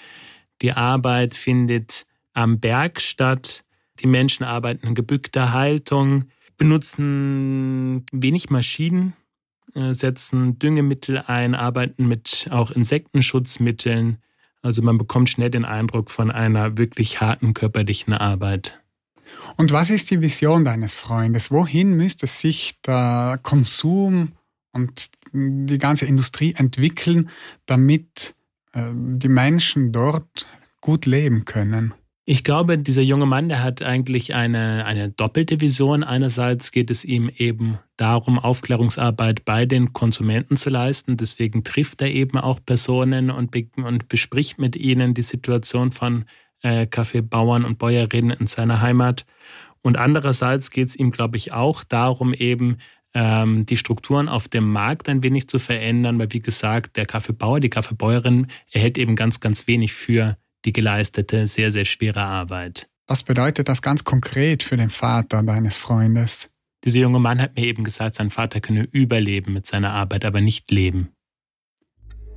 Die 0.63 0.71
Arbeit 0.71 1.35
findet 1.35 2.07
am 2.33 2.61
Berg 2.61 3.01
statt. 3.01 3.65
Die 3.99 4.07
Menschen 4.07 4.45
arbeiten 4.45 4.87
in 4.87 4.95
gebückter 4.95 5.53
Haltung, 5.53 6.27
benutzen 6.59 8.05
wenig 8.13 8.51
Maschinen, 8.51 9.15
äh, 9.75 9.95
setzen 9.95 10.59
Düngemittel 10.59 11.19
ein, 11.27 11.55
arbeiten 11.55 12.07
mit 12.07 12.49
auch 12.51 12.71
Insektenschutzmitteln. 12.71 14.19
Also 14.61 14.83
man 14.83 14.99
bekommt 14.99 15.31
schnell 15.31 15.51
den 15.51 15.65
Eindruck 15.65 16.11
von 16.11 16.31
einer 16.31 16.77
wirklich 16.77 17.21
harten 17.21 17.55
körperlichen 17.55 18.13
Arbeit. 18.13 18.79
Und 19.57 19.73
was 19.73 19.91
ist 19.91 20.11
die 20.11 20.21
Vision 20.21 20.65
deines 20.65 20.95
Freundes? 20.95 21.51
Wohin 21.51 21.95
müsste 21.95 22.27
sich 22.27 22.81
der 22.85 23.39
Konsum 23.43 24.33
und 24.73 25.11
die 25.33 25.79
ganze 25.79 26.07
Industrie 26.07 26.55
entwickeln, 26.57 27.31
damit 27.67 28.35
äh, 28.73 28.83
die 28.93 29.29
Menschen 29.29 29.93
dort 29.93 30.47
gut 30.81 31.07
leben 31.07 31.45
können? 31.45 31.95
Ich 32.31 32.45
glaube, 32.45 32.77
dieser 32.77 33.01
junge 33.01 33.25
Mann, 33.25 33.49
der 33.49 33.63
hat 33.63 33.81
eigentlich 33.81 34.35
eine, 34.35 34.85
eine 34.85 35.09
doppelte 35.09 35.63
Vision. 35.63 36.05
Einerseits 36.05 36.73
geht 36.73 36.91
es 36.91 37.03
ihm 37.03 37.31
eben 37.35 37.79
darum, 37.97 38.39
Aufklärungsarbeit 38.39 39.47
bei 39.47 39.65
den 39.65 39.95
Konsumenten 39.95 40.59
zu 40.59 40.69
leisten. 40.69 41.17
Deswegen 41.17 41.65
trifft 41.65 42.03
er 42.03 42.11
eben 42.11 42.37
auch 42.37 42.61
Personen 42.63 43.31
und, 43.31 43.57
und 43.79 44.09
bespricht 44.09 44.59
mit 44.59 44.77
ihnen 44.77 45.15
die 45.15 45.23
Situation 45.23 45.91
von 45.91 46.27
äh, 46.61 46.87
Kaffeebauern 46.87 47.65
und 47.65 47.79
Bäuerinnen 47.79 48.37
in 48.39 48.47
seiner 48.47 48.83
Heimat. 48.83 49.25
Und 49.81 49.97
andererseits 49.97 50.71
geht 50.71 50.91
es 50.91 50.97
ihm, 50.97 51.13
glaube 51.13 51.39
ich, 51.39 51.55
auch 51.55 51.83
darum, 51.83 52.35
eben 52.35 52.77
ähm, 53.15 53.65
die 53.65 53.79
Strukturen 53.79 54.29
auf 54.29 54.49
dem 54.49 54.71
Markt 54.71 55.09
ein 55.09 55.23
wenig 55.23 55.49
zu 55.49 55.59
verändern, 55.59 56.19
weil, 56.19 56.31
wie 56.35 56.43
gesagt, 56.43 56.99
der 56.99 57.07
Kaffeebauer, 57.07 57.61
die 57.61 57.71
Kaffeebäuerin 57.71 58.49
erhält 58.71 58.99
eben 58.99 59.17
ganz, 59.17 59.41
ganz 59.41 59.67
wenig 59.67 59.95
für 59.95 60.37
die 60.65 60.73
geleistete, 60.73 61.47
sehr, 61.47 61.71
sehr 61.71 61.85
schwere 61.85 62.23
Arbeit. 62.23 62.89
Was 63.07 63.23
bedeutet 63.23 63.69
das 63.69 63.83
ganz 63.83 64.05
konkret 64.05 64.63
für 64.63 64.77
den 64.77 64.91
Vater 64.91 65.43
deines 65.43 65.77
Freundes? 65.77 66.51
Dieser 66.85 67.01
junge 67.01 67.21
Mann 67.21 67.41
hat 67.41 67.57
mir 67.57 67.65
eben 67.65 67.85
gesagt, 67.85 68.17
sein 68.17 68.31
Vater 68.31 68.61
könne 68.61 68.83
überleben 68.83 69.53
mit 69.53 69.67
seiner 69.67 69.93
Arbeit, 69.93 70.25
aber 70.25 70.41
nicht 70.41 70.71
leben. 70.71 71.09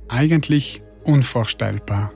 Eigentlich 0.08 0.82
unvorstellbar. 1.04 2.12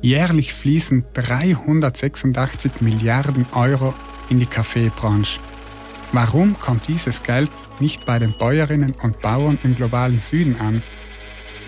Jährlich 0.00 0.52
fließen 0.52 1.04
386 1.12 2.80
Milliarden 2.80 3.46
Euro 3.52 3.94
in 4.28 4.38
die 4.38 4.46
Kaffeebranche. 4.46 5.40
Warum 6.12 6.58
kommt 6.58 6.88
dieses 6.88 7.22
Geld 7.22 7.50
nicht 7.80 8.06
bei 8.06 8.18
den 8.18 8.32
Bäuerinnen 8.32 8.94
und 9.02 9.20
Bauern 9.20 9.58
im 9.62 9.76
globalen 9.76 10.20
Süden 10.20 10.60
an? 10.60 10.82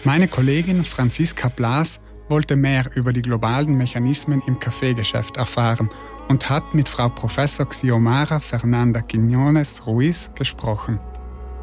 Meine 0.04 0.28
Kollegin 0.28 0.82
Franziska 0.84 1.48
Blas 1.48 2.00
wollte 2.30 2.56
mehr 2.56 2.90
über 2.94 3.12
die 3.12 3.22
globalen 3.22 3.76
Mechanismen 3.76 4.40
im 4.46 4.58
Kaffeegeschäft 4.58 5.36
erfahren 5.36 5.90
und 6.28 6.48
hat 6.48 6.74
mit 6.74 6.88
Frau 6.88 7.08
Professor 7.08 7.68
Xiomara 7.68 8.38
Fernanda 8.38 9.00
Quiñones 9.00 9.84
Ruiz 9.84 10.30
gesprochen. 10.36 11.00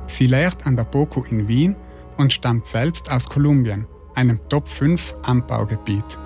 Sie 0.07 0.27
lehrt 0.27 0.67
an 0.67 0.75
der 0.75 0.83
BOKU 0.83 1.24
in 1.29 1.47
Wien 1.47 1.75
und 2.17 2.33
stammt 2.33 2.67
selbst 2.67 3.09
aus 3.09 3.29
Kolumbien, 3.29 3.88
einem 4.13 4.39
Top-5-Anbaugebiet. 4.50 6.19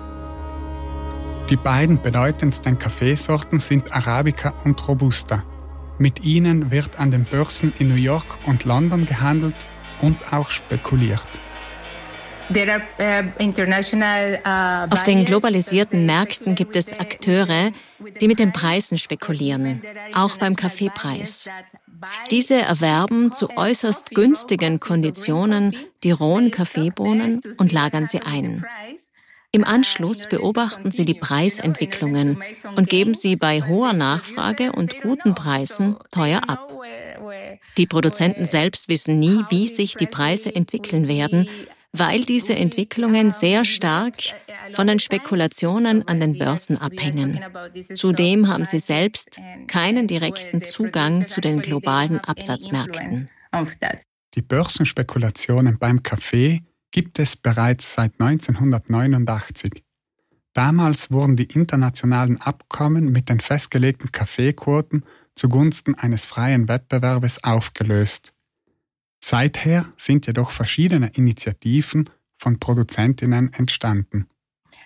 Die 1.50 1.56
beiden 1.56 2.00
bedeutendsten 2.02 2.78
Kaffeesorten 2.78 3.60
sind 3.60 3.94
Arabica 3.94 4.54
und 4.64 4.88
Robusta. 4.88 5.44
Mit 5.98 6.24
ihnen 6.24 6.70
wird 6.70 6.98
an 6.98 7.10
den 7.10 7.24
Börsen 7.24 7.72
in 7.78 7.88
New 7.88 8.00
York 8.00 8.26
und 8.46 8.64
London 8.64 9.06
gehandelt 9.06 9.54
und 10.00 10.16
auch 10.32 10.50
spekuliert. 10.50 11.26
Uh, 12.54 14.38
uh, 14.44 14.86
Auf 14.90 15.02
den 15.04 15.24
globalisierten 15.24 16.04
Märkten 16.06 16.54
gibt 16.54 16.76
es 16.76 16.92
Akteure, 16.98 17.72
die 18.20 18.28
mit 18.28 18.38
den 18.38 18.52
Preisen 18.52 18.98
spekulieren, 18.98 19.82
auch 20.14 20.36
beim 20.36 20.54
Kaffeepreis. 20.56 21.48
Diese 22.30 22.56
erwerben 22.56 23.32
zu 23.32 23.50
äußerst 23.56 24.10
günstigen 24.10 24.80
Konditionen 24.80 25.74
die 26.02 26.10
rohen 26.10 26.50
Kaffeebohnen 26.50 27.40
und 27.58 27.72
lagern 27.72 28.06
sie 28.06 28.20
ein. 28.20 28.64
Im 29.52 29.64
Anschluss 29.64 30.26
beobachten 30.28 30.90
sie 30.92 31.04
die 31.04 31.14
Preisentwicklungen 31.14 32.42
und 32.76 32.88
geben 32.88 33.14
sie 33.14 33.36
bei 33.36 33.62
hoher 33.62 33.92
Nachfrage 33.92 34.72
und 34.72 35.00
guten 35.02 35.34
Preisen 35.34 35.96
teuer 36.10 36.40
ab. 36.48 36.70
Die 37.76 37.86
Produzenten 37.86 38.46
selbst 38.46 38.88
wissen 38.88 39.18
nie, 39.18 39.44
wie 39.50 39.68
sich 39.68 39.94
die 39.94 40.06
Preise 40.06 40.54
entwickeln 40.54 41.06
werden, 41.06 41.46
weil 41.92 42.24
diese 42.24 42.54
Entwicklungen 42.56 43.32
sehr 43.32 43.64
stark 43.64 44.16
von 44.72 44.86
den 44.86 44.98
Spekulationen 44.98 46.06
an 46.08 46.20
den 46.20 46.38
Börsen 46.38 46.78
abhängen. 46.78 47.38
Zudem 47.94 48.48
haben 48.48 48.64
sie 48.64 48.78
selbst 48.78 49.40
keinen 49.66 50.06
direkten 50.06 50.62
Zugang 50.62 51.28
zu 51.28 51.40
den 51.40 51.60
globalen 51.60 52.20
Absatzmärkten. 52.20 53.28
Die 54.34 54.42
Börsenspekulationen 54.42 55.78
beim 55.78 56.02
Kaffee 56.02 56.62
gibt 56.90 57.18
es 57.18 57.36
bereits 57.36 57.94
seit 57.94 58.12
1989. 58.18 59.82
Damals 60.54 61.10
wurden 61.10 61.36
die 61.36 61.44
internationalen 61.44 62.40
Abkommen 62.40 63.10
mit 63.10 63.28
den 63.28 63.40
festgelegten 63.40 64.12
Kaffeequoten 64.12 65.04
zugunsten 65.34 65.94
eines 65.94 66.26
freien 66.26 66.68
Wettbewerbes 66.68 67.42
aufgelöst. 67.42 68.34
Seither 69.24 69.86
sind 69.96 70.26
jedoch 70.26 70.50
verschiedene 70.50 71.10
Initiativen 71.14 72.10
von 72.38 72.58
Produzentinnen 72.58 73.52
entstanden. 73.52 74.26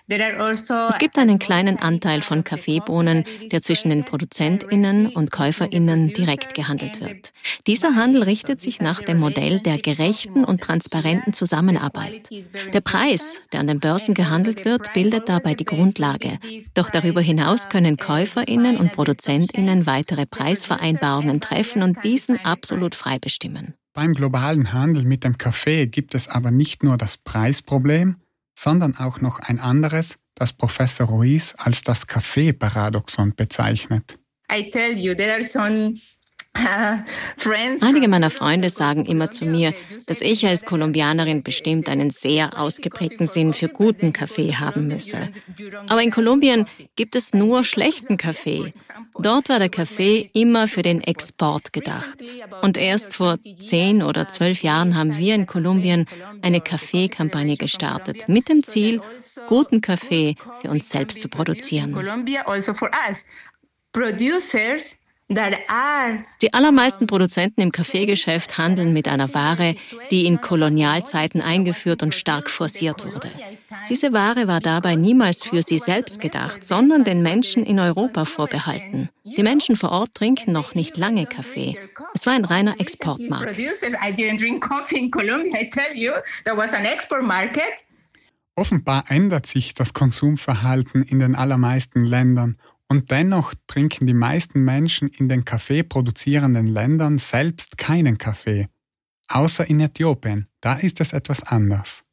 Also 0.08 0.74
es 0.88 0.98
gibt 0.98 1.18
einen 1.18 1.40
kleinen 1.40 1.80
Anteil 1.80 2.22
von 2.22 2.44
Kaffeebohnen, 2.44 3.24
der 3.50 3.60
zwischen 3.60 3.90
den 3.90 4.04
Produzentinnen 4.04 5.08
und 5.08 5.32
Käuferinnen 5.32 6.12
direkt 6.12 6.54
gehandelt 6.54 7.00
wird. 7.00 7.32
Dieser 7.66 7.96
Handel 7.96 8.22
richtet 8.22 8.60
sich 8.60 8.80
nach 8.80 9.02
dem 9.02 9.18
Modell 9.18 9.58
der 9.58 9.78
gerechten 9.78 10.44
und 10.44 10.60
transparenten 10.60 11.32
Zusammenarbeit. 11.32 12.28
Der 12.72 12.80
Preis, 12.82 13.42
der 13.52 13.58
an 13.58 13.66
den 13.66 13.80
Börsen 13.80 14.14
gehandelt 14.14 14.64
wird, 14.64 14.92
bildet 14.92 15.28
dabei 15.28 15.54
die 15.54 15.64
Grundlage. 15.64 16.38
Doch 16.74 16.90
darüber 16.90 17.20
hinaus 17.20 17.68
können 17.68 17.96
Käuferinnen 17.96 18.76
und 18.76 18.92
Produzentinnen 18.92 19.86
weitere 19.86 20.26
Preisvereinbarungen 20.26 21.40
treffen 21.40 21.82
und 21.82 22.04
diesen 22.04 22.44
absolut 22.44 22.94
frei 22.94 23.18
bestimmen. 23.18 23.74
Beim 23.96 24.12
globalen 24.12 24.74
Handel 24.74 25.04
mit 25.04 25.24
dem 25.24 25.38
Kaffee 25.38 25.86
gibt 25.86 26.14
es 26.14 26.28
aber 26.28 26.50
nicht 26.50 26.82
nur 26.82 26.98
das 26.98 27.16
Preisproblem, 27.16 28.16
sondern 28.54 28.98
auch 28.98 29.22
noch 29.22 29.40
ein 29.40 29.58
anderes, 29.58 30.18
das 30.34 30.52
Professor 30.52 31.06
Ruiz 31.06 31.54
als 31.56 31.80
das 31.82 32.06
Kaffee-Paradoxon 32.06 33.34
bezeichnet. 33.34 34.18
I 34.52 34.68
tell 34.68 34.98
you, 34.98 35.14
there 35.14 35.32
are 35.32 35.42
some 35.42 35.94
Einige 37.80 38.08
meiner 38.08 38.30
Freunde 38.30 38.70
sagen 38.70 39.04
immer 39.04 39.30
zu 39.30 39.44
mir, 39.44 39.74
dass 40.06 40.20
ich 40.20 40.46
als 40.46 40.64
Kolumbianerin 40.64 41.42
bestimmt 41.42 41.88
einen 41.88 42.10
sehr 42.10 42.58
ausgeprägten 42.58 43.26
Sinn 43.26 43.52
für 43.52 43.68
guten 43.68 44.12
Kaffee 44.12 44.54
haben 44.54 44.88
müsse. 44.88 45.28
Aber 45.88 46.02
in 46.02 46.10
Kolumbien 46.10 46.66
gibt 46.96 47.16
es 47.16 47.34
nur 47.34 47.64
schlechten 47.64 48.16
Kaffee. 48.16 48.72
Dort 49.18 49.48
war 49.48 49.58
der 49.58 49.68
Kaffee 49.68 50.30
immer 50.32 50.68
für 50.68 50.82
den 50.82 51.02
Export 51.02 51.72
gedacht. 51.72 52.18
Und 52.62 52.76
erst 52.76 53.16
vor 53.16 53.38
zehn 53.58 54.02
oder 54.02 54.28
zwölf 54.28 54.62
Jahren 54.62 54.96
haben 54.96 55.16
wir 55.16 55.34
in 55.34 55.46
Kolumbien 55.46 56.06
eine 56.42 56.60
Kaffeekampagne 56.60 57.56
gestartet 57.56 58.28
mit 58.28 58.48
dem 58.48 58.62
Ziel, 58.62 59.00
guten 59.48 59.80
Kaffee 59.80 60.36
für 60.62 60.70
uns 60.70 60.88
selbst 60.88 61.20
zu 61.20 61.28
produzieren. 61.28 61.92
Producers 63.92 64.96
die 65.28 66.54
allermeisten 66.54 67.08
Produzenten 67.08 67.60
im 67.60 67.72
Kaffeegeschäft 67.72 68.58
handeln 68.58 68.92
mit 68.92 69.08
einer 69.08 69.34
Ware, 69.34 69.74
die 70.12 70.24
in 70.24 70.40
Kolonialzeiten 70.40 71.40
eingeführt 71.40 72.04
und 72.04 72.14
stark 72.14 72.48
forciert 72.48 73.04
wurde. 73.04 73.30
Diese 73.90 74.12
Ware 74.12 74.46
war 74.46 74.60
dabei 74.60 74.94
niemals 74.94 75.42
für 75.42 75.62
sie 75.62 75.78
selbst 75.78 76.20
gedacht, 76.20 76.62
sondern 76.64 77.02
den 77.02 77.22
Menschen 77.22 77.66
in 77.66 77.80
Europa 77.80 78.24
vorbehalten. 78.24 79.08
Die 79.24 79.42
Menschen 79.42 79.74
vor 79.74 79.90
Ort 79.90 80.14
trinken 80.14 80.52
noch 80.52 80.76
nicht 80.76 80.96
lange 80.96 81.26
Kaffee. 81.26 81.76
Es 82.14 82.24
war 82.24 82.34
ein 82.34 82.44
reiner 82.44 82.78
Exportmarkt. 82.78 83.58
Offenbar 88.58 89.04
ändert 89.08 89.46
sich 89.46 89.74
das 89.74 89.92
Konsumverhalten 89.92 91.02
in 91.02 91.18
den 91.18 91.34
allermeisten 91.34 92.04
Ländern 92.04 92.56
und 92.88 93.10
dennoch 93.10 93.54
trinken 93.66 94.06
die 94.06 94.14
meisten 94.14 94.64
Menschen 94.64 95.08
in 95.08 95.28
den 95.28 95.44
Kaffee 95.44 95.82
produzierenden 95.82 96.66
Ländern 96.66 97.18
selbst 97.18 97.78
keinen 97.78 98.18
Kaffee. 98.18 98.68
Außer 99.28 99.68
in 99.68 99.80
Äthiopien, 99.80 100.46
da 100.60 100.74
ist 100.74 101.00
es 101.00 101.12
etwas 101.12 101.42
anders. 101.42 102.05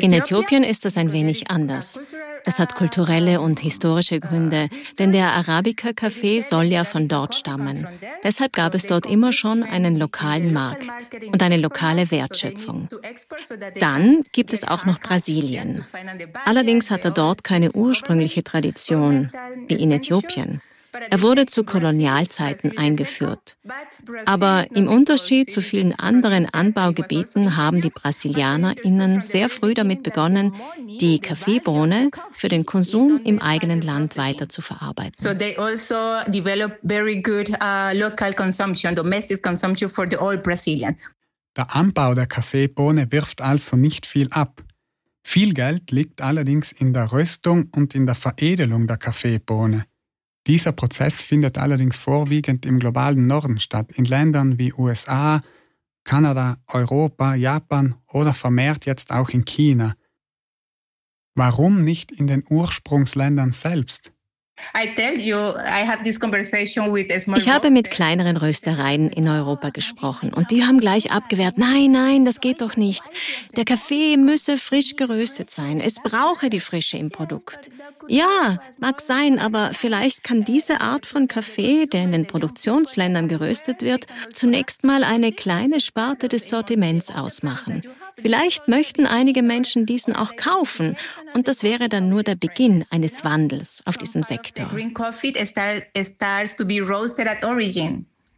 In 0.00 0.12
Äthiopien 0.12 0.64
ist 0.64 0.84
das 0.84 0.96
ein 0.96 1.12
wenig 1.12 1.50
anders. 1.50 2.00
Das 2.44 2.58
hat 2.58 2.74
kulturelle 2.74 3.40
und 3.40 3.60
historische 3.60 4.18
Gründe, 4.20 4.68
denn 4.98 5.12
der 5.12 5.32
Arabica-Kaffee 5.32 6.40
soll 6.40 6.64
ja 6.64 6.84
von 6.84 7.06
dort 7.08 7.34
stammen. 7.34 7.86
Deshalb 8.24 8.52
gab 8.52 8.74
es 8.74 8.84
dort 8.86 9.06
immer 9.06 9.32
schon 9.32 9.62
einen 9.62 9.96
lokalen 9.96 10.52
Markt 10.52 10.86
und 11.26 11.42
eine 11.42 11.56
lokale 11.56 12.10
Wertschöpfung. 12.10 12.88
Dann 13.78 14.24
gibt 14.32 14.52
es 14.52 14.66
auch 14.66 14.84
noch 14.84 14.98
Brasilien. 15.00 15.84
Allerdings 16.44 16.90
hat 16.90 17.04
er 17.04 17.12
dort 17.12 17.44
keine 17.44 17.70
ursprüngliche 17.72 18.42
Tradition, 18.42 19.30
wie 19.68 19.74
in 19.74 19.92
Äthiopien. 19.92 20.62
Er 21.10 21.22
wurde 21.22 21.46
zu 21.46 21.64
Kolonialzeiten 21.64 22.76
eingeführt. 22.76 23.56
Aber 24.26 24.66
im 24.74 24.88
Unterschied 24.88 25.52
zu 25.52 25.60
vielen 25.60 25.98
anderen 25.98 26.46
Anbaugebieten 26.52 27.56
haben 27.56 27.80
die 27.80 27.90
Brasilianerinnen 27.90 29.22
sehr 29.22 29.48
früh 29.48 29.74
damit 29.74 30.02
begonnen, 30.02 30.54
die 31.00 31.20
Kaffeebohne 31.20 32.10
für 32.30 32.48
den 32.48 32.66
Konsum 32.66 33.20
im 33.24 33.40
eigenen 33.40 33.80
Land 33.80 34.16
weiter 34.16 34.48
zu 34.48 34.62
verarbeiten. 34.62 35.14
So 35.18 35.34
they 35.34 35.56
also 35.56 36.18
develop 36.28 36.78
very 36.82 37.20
good 37.20 37.50
uh, 37.50 37.92
local 37.92 38.32
consumption, 38.32 38.94
domestic 38.94 39.42
consumption 39.42 39.88
for 39.88 40.06
the 40.08 40.16
all 40.16 40.36
Brazilians. 40.36 41.02
Der 41.56 41.74
Anbau 41.74 42.14
der 42.14 42.26
Kaffeebohne 42.26 43.10
wirft 43.10 43.40
also 43.40 43.76
nicht 43.76 44.06
viel 44.06 44.28
ab. 44.30 44.62
Viel 45.24 45.54
Geld 45.54 45.90
liegt 45.90 46.22
allerdings 46.22 46.72
in 46.72 46.94
der 46.94 47.12
Röstung 47.12 47.68
und 47.74 47.94
in 47.94 48.06
der 48.06 48.14
Veredelung 48.14 48.86
der 48.86 48.96
Kaffeebohne. 48.96 49.84
Dieser 50.48 50.72
Prozess 50.72 51.20
findet 51.20 51.58
allerdings 51.58 51.98
vorwiegend 51.98 52.64
im 52.64 52.78
globalen 52.78 53.26
Norden 53.26 53.60
statt, 53.60 53.92
in 53.92 54.06
Ländern 54.06 54.58
wie 54.58 54.72
USA, 54.72 55.42
Kanada, 56.04 56.56
Europa, 56.66 57.34
Japan 57.34 57.96
oder 58.10 58.32
vermehrt 58.32 58.86
jetzt 58.86 59.12
auch 59.12 59.28
in 59.28 59.44
China. 59.44 59.94
Warum 61.34 61.84
nicht 61.84 62.10
in 62.10 62.26
den 62.26 62.44
Ursprungsländern 62.48 63.52
selbst? 63.52 64.14
Ich 67.36 67.48
habe 67.48 67.70
mit 67.70 67.90
kleineren 67.90 68.36
Röstereien 68.36 69.10
in 69.10 69.28
Europa 69.28 69.70
gesprochen 69.70 70.32
und 70.32 70.50
die 70.50 70.64
haben 70.64 70.80
gleich 70.80 71.10
abgewehrt, 71.10 71.58
nein, 71.58 71.92
nein, 71.92 72.24
das 72.24 72.40
geht 72.40 72.60
doch 72.60 72.76
nicht. 72.76 73.02
Der 73.56 73.64
Kaffee 73.64 74.16
müsse 74.16 74.56
frisch 74.56 74.96
geröstet 74.96 75.50
sein. 75.50 75.80
Es 75.80 76.00
brauche 76.02 76.50
die 76.50 76.60
Frische 76.60 76.96
im 76.96 77.10
Produkt. 77.10 77.70
Ja, 78.08 78.58
mag 78.78 79.00
sein, 79.00 79.38
aber 79.38 79.70
vielleicht 79.72 80.24
kann 80.24 80.44
diese 80.44 80.80
Art 80.80 81.06
von 81.06 81.28
Kaffee, 81.28 81.86
der 81.86 82.04
in 82.04 82.12
den 82.12 82.26
Produktionsländern 82.26 83.28
geröstet 83.28 83.82
wird, 83.82 84.06
zunächst 84.32 84.84
mal 84.84 85.04
eine 85.04 85.32
kleine 85.32 85.80
Sparte 85.80 86.28
des 86.28 86.48
Sortiments 86.48 87.14
ausmachen. 87.14 87.82
Vielleicht 88.20 88.68
möchten 88.68 89.06
einige 89.06 89.42
Menschen 89.42 89.86
diesen 89.86 90.14
auch 90.14 90.36
kaufen 90.36 90.96
und 91.34 91.48
das 91.48 91.62
wäre 91.62 91.88
dann 91.88 92.08
nur 92.08 92.22
der 92.22 92.34
Beginn 92.36 92.84
eines 92.90 93.24
Wandels 93.24 93.82
auf 93.86 93.96
diesem 93.96 94.22
Sektor. 94.22 94.70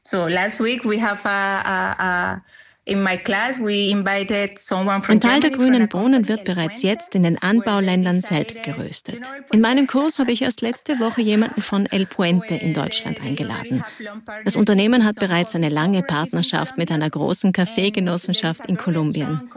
So 0.02 0.26
last 0.26 0.60
week 0.60 0.84
we 0.84 1.00
have 1.00 1.28
a, 1.28 1.60
a, 1.60 2.32
a 2.32 2.42
ein 2.87 3.20
Teil 5.20 5.40
der 5.40 5.50
grünen 5.50 5.88
Bohnen 5.88 6.28
wird 6.28 6.44
bereits 6.44 6.82
jetzt 6.82 7.14
in 7.14 7.22
den 7.22 7.40
Anbauländern 7.40 8.20
selbst 8.20 8.62
geröstet. 8.62 9.20
In 9.52 9.60
meinem 9.60 9.87
Kurs 9.87 10.18
habe 10.18 10.32
ich 10.32 10.42
erst 10.42 10.62
letzte 10.62 10.99
Woche 10.99 11.20
jemanden 11.20 11.60
von 11.62 11.87
El 11.87 12.06
Puente 12.06 12.54
in 12.54 12.72
Deutschland 12.72 13.20
eingeladen. 13.22 13.84
Das 14.44 14.56
Unternehmen 14.56 15.04
hat 15.04 15.16
bereits 15.16 15.54
eine 15.54 15.68
lange 15.68 16.02
Partnerschaft 16.02 16.78
mit 16.78 16.90
einer 16.90 17.10
großen 17.10 17.52
Kaffeegenossenschaft 17.52 18.66
in 18.66 18.78
Kolumbien. 18.78 19.50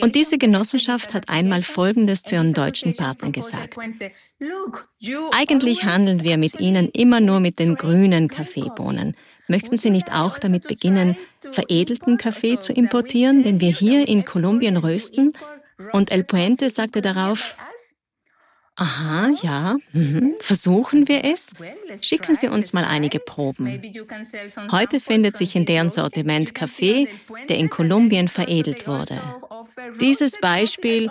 Und 0.00 0.14
diese 0.14 0.36
Genossenschaft 0.36 1.14
hat 1.14 1.30
einmal 1.30 1.62
Folgendes 1.62 2.22
zu 2.22 2.34
ihren 2.34 2.52
deutschen 2.52 2.94
Partnern 2.94 3.32
gesagt. 3.32 3.76
Eigentlich 5.32 5.84
handeln 5.84 6.22
wir 6.22 6.36
mit 6.36 6.60
ihnen 6.60 6.88
immer 6.90 7.20
nur 7.20 7.40
mit 7.40 7.58
den 7.58 7.74
grünen 7.76 8.28
Kaffeebohnen. 8.28 9.16
Möchten 9.48 9.78
Sie 9.78 9.90
nicht 9.90 10.12
auch 10.12 10.38
damit 10.38 10.66
beginnen, 10.66 11.16
veredelten 11.50 12.16
Kaffee 12.16 12.58
zu 12.58 12.72
importieren, 12.72 13.42
den 13.42 13.60
wir 13.60 13.70
hier 13.70 14.08
in 14.08 14.24
Kolumbien 14.24 14.76
rösten? 14.76 15.32
Und 15.92 16.10
El 16.10 16.24
Puente 16.24 16.70
sagte 16.70 17.02
darauf, 17.02 17.56
Aha, 18.76 19.30
ja, 19.40 19.76
mhm. 19.92 20.34
versuchen 20.40 21.06
wir 21.06 21.24
es? 21.24 21.52
Schicken 22.02 22.34
Sie 22.34 22.48
uns 22.48 22.72
mal 22.72 22.84
einige 22.84 23.20
Proben. 23.20 23.80
Heute 24.72 24.98
findet 24.98 25.36
sich 25.36 25.54
in 25.54 25.64
deren 25.64 25.90
Sortiment 25.90 26.56
Kaffee, 26.56 27.06
der 27.48 27.58
in 27.58 27.70
Kolumbien 27.70 28.26
veredelt 28.26 28.88
wurde. 28.88 29.20
Dieses 30.00 30.40
Beispiel 30.40 31.08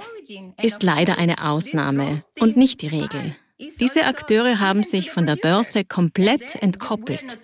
ist 0.62 0.84
leider 0.84 1.18
eine 1.18 1.42
Ausnahme 1.46 2.22
und 2.38 2.58
nicht 2.58 2.82
die 2.82 2.90
Regel. 2.90 3.34
Diese 3.60 4.06
Akteure 4.06 4.60
haben 4.60 4.84
sich 4.84 5.12
von 5.12 5.26
der 5.26 5.36
Börse 5.36 5.86
komplett 5.86 6.56
entkoppelt. 6.56 7.40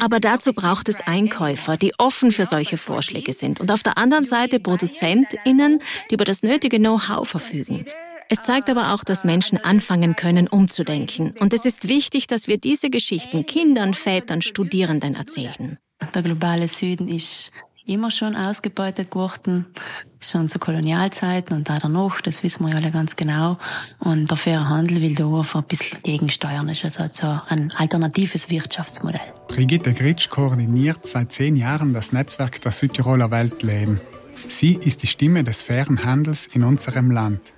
Aber 0.00 0.20
dazu 0.20 0.52
braucht 0.52 0.88
es 0.88 1.00
Einkäufer, 1.00 1.76
die 1.76 1.94
offen 1.98 2.30
für 2.30 2.44
solche 2.44 2.76
Vorschläge 2.76 3.32
sind 3.32 3.60
und 3.60 3.70
auf 3.72 3.82
der 3.82 3.98
anderen 3.98 4.24
Seite 4.24 4.60
Produzentinnen, 4.60 5.80
die 6.10 6.14
über 6.14 6.24
das 6.24 6.42
nötige 6.42 6.78
Know-how 6.78 7.28
verfügen. 7.28 7.86
Es 8.28 8.42
zeigt 8.42 8.68
aber 8.68 8.92
auch, 8.92 9.04
dass 9.04 9.24
Menschen 9.24 9.58
anfangen 9.58 10.16
können, 10.16 10.48
umzudenken. 10.48 11.34
Und 11.38 11.52
es 11.52 11.64
ist 11.64 11.88
wichtig, 11.88 12.26
dass 12.26 12.48
wir 12.48 12.58
diese 12.58 12.90
Geschichten 12.90 13.46
Kindern, 13.46 13.94
Vätern, 13.94 14.42
Studierenden 14.42 15.14
erzählen. 15.14 15.78
Der 16.14 16.22
globale 16.22 16.68
Süden 16.68 17.08
ist 17.08 17.52
immer 17.86 18.10
schon 18.10 18.34
ausgebeutet 18.34 19.10
geworden, 19.10 19.66
schon 20.20 20.48
zu 20.48 20.58
Kolonialzeiten 20.58 21.56
und 21.56 21.70
auch 21.70 21.78
danach, 21.78 22.20
das 22.20 22.42
wissen 22.42 22.64
wir 22.64 22.72
ja 22.72 22.76
alle 22.76 22.90
ganz 22.90 23.16
genau. 23.16 23.58
Und 24.00 24.28
der 24.28 24.36
faire 24.36 24.68
Handel 24.68 25.00
will 25.00 25.14
da 25.14 25.26
einfach 25.26 25.60
ein 25.60 25.68
bisschen 25.68 26.02
gegensteuern, 26.02 26.68
ist 26.68 26.84
also 26.84 27.04
so 27.12 27.40
ein 27.48 27.72
alternatives 27.76 28.50
Wirtschaftsmodell. 28.50 29.20
Brigitte 29.48 29.94
Gritsch 29.94 30.28
koordiniert 30.28 31.06
seit 31.06 31.32
zehn 31.32 31.54
Jahren 31.56 31.94
das 31.94 32.12
Netzwerk 32.12 32.60
der 32.60 32.72
Südtiroler 32.72 33.30
Weltläden. 33.30 34.00
Sie 34.48 34.74
ist 34.74 35.02
die 35.02 35.06
Stimme 35.06 35.44
des 35.44 35.62
fairen 35.62 36.04
Handels 36.04 36.46
in 36.46 36.64
unserem 36.64 37.10
Land. 37.10 37.52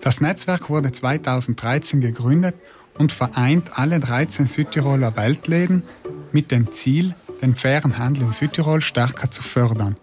Das 0.00 0.20
Netzwerk 0.20 0.70
wurde 0.70 0.92
2013 0.92 2.00
gegründet 2.00 2.54
und 2.96 3.10
vereint 3.10 3.76
alle 3.78 3.98
13 3.98 4.46
Südtiroler 4.46 5.16
Weltläden 5.16 5.82
mit 6.32 6.50
dem 6.50 6.70
Ziel, 6.72 7.14
den 7.40 7.54
fairen 7.54 7.98
Handel 7.98 8.24
in 8.24 8.32
Südtirol 8.32 8.80
stärker 8.80 9.30
zu 9.30 9.42
fördern. 9.42 9.96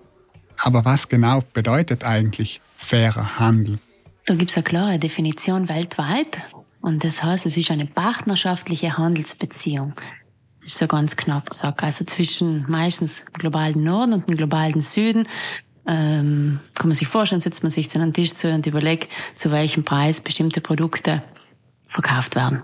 Aber 0.57 0.85
was 0.85 1.09
genau 1.09 1.43
bedeutet 1.53 2.03
eigentlich 2.03 2.62
fairer 2.77 3.39
Handel? 3.39 3.79
Da 4.25 4.36
gibt 4.36 4.51
es 4.51 4.58
eine 4.58 4.63
klare 4.63 4.99
Definition 4.99 5.67
weltweit. 5.67 6.38
Und 6.81 7.03
das 7.03 7.23
heißt, 7.23 7.45
es 7.45 7.58
ist 7.58 7.71
eine 7.71 7.86
partnerschaftliche 7.86 8.97
Handelsbeziehung. 8.97 9.93
Ist 10.63 10.77
so 10.77 10.88
ganz 10.88 11.15
knapp 11.15 11.49
gesagt. 11.49 11.84
Also 11.84 12.05
zwischen 12.05 12.65
meistens 12.69 13.25
globalen 13.34 13.84
Norden 13.84 14.13
und 14.13 14.27
dem 14.27 14.38
globalen 14.38 14.81
Süden. 14.81 15.23
Ähm, 15.86 16.60
kann 16.75 16.88
man 16.88 16.95
sich 16.95 17.08
vorstellen, 17.08 17.41
setzt 17.41 17.63
man 17.63 17.71
sich 17.71 17.89
zu 17.89 17.99
einem 17.99 18.13
Tisch 18.13 18.34
zu 18.34 18.49
und 18.49 18.65
überlegt, 18.65 19.10
zu 19.36 19.51
welchem 19.51 19.84
Preis 19.84 20.21
bestimmte 20.21 20.62
Produkte 20.62 21.21
verkauft 21.89 22.36
werden. 22.36 22.63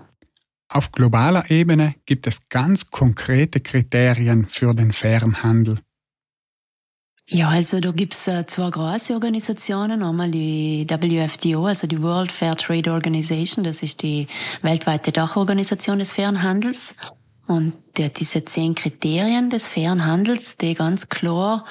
Auf 0.72 0.92
globaler 0.92 1.50
Ebene 1.50 1.96
gibt 2.06 2.28
es 2.28 2.48
ganz 2.48 2.86
konkrete 2.86 3.60
Kriterien 3.60 4.46
für 4.46 4.72
den 4.72 4.92
fairen 4.92 5.42
Handel. 5.42 5.80
Ja, 7.26 7.48
also 7.48 7.80
da 7.80 7.90
gibt's 7.90 8.28
äh, 8.28 8.46
zwei 8.46 8.70
große 8.70 9.14
Organisationen. 9.14 10.02
Einmal 10.02 10.30
die 10.30 10.86
WFDO, 10.88 11.66
also 11.66 11.88
die 11.88 12.00
World 12.00 12.30
Fair 12.30 12.56
Trade 12.56 12.92
Organization, 12.92 13.64
das 13.64 13.82
ist 13.82 14.02
die 14.02 14.28
weltweite 14.62 15.10
Dachorganisation 15.10 15.98
des 15.98 16.12
fairen 16.12 16.42
Handels. 16.42 16.94
Und 17.46 17.72
der, 17.96 18.10
diese 18.10 18.44
zehn 18.44 18.76
Kriterien 18.76 19.50
des 19.50 19.66
fairen 19.66 20.06
Handels, 20.06 20.56
die 20.56 20.74
ganz 20.74 21.08
klar 21.08 21.64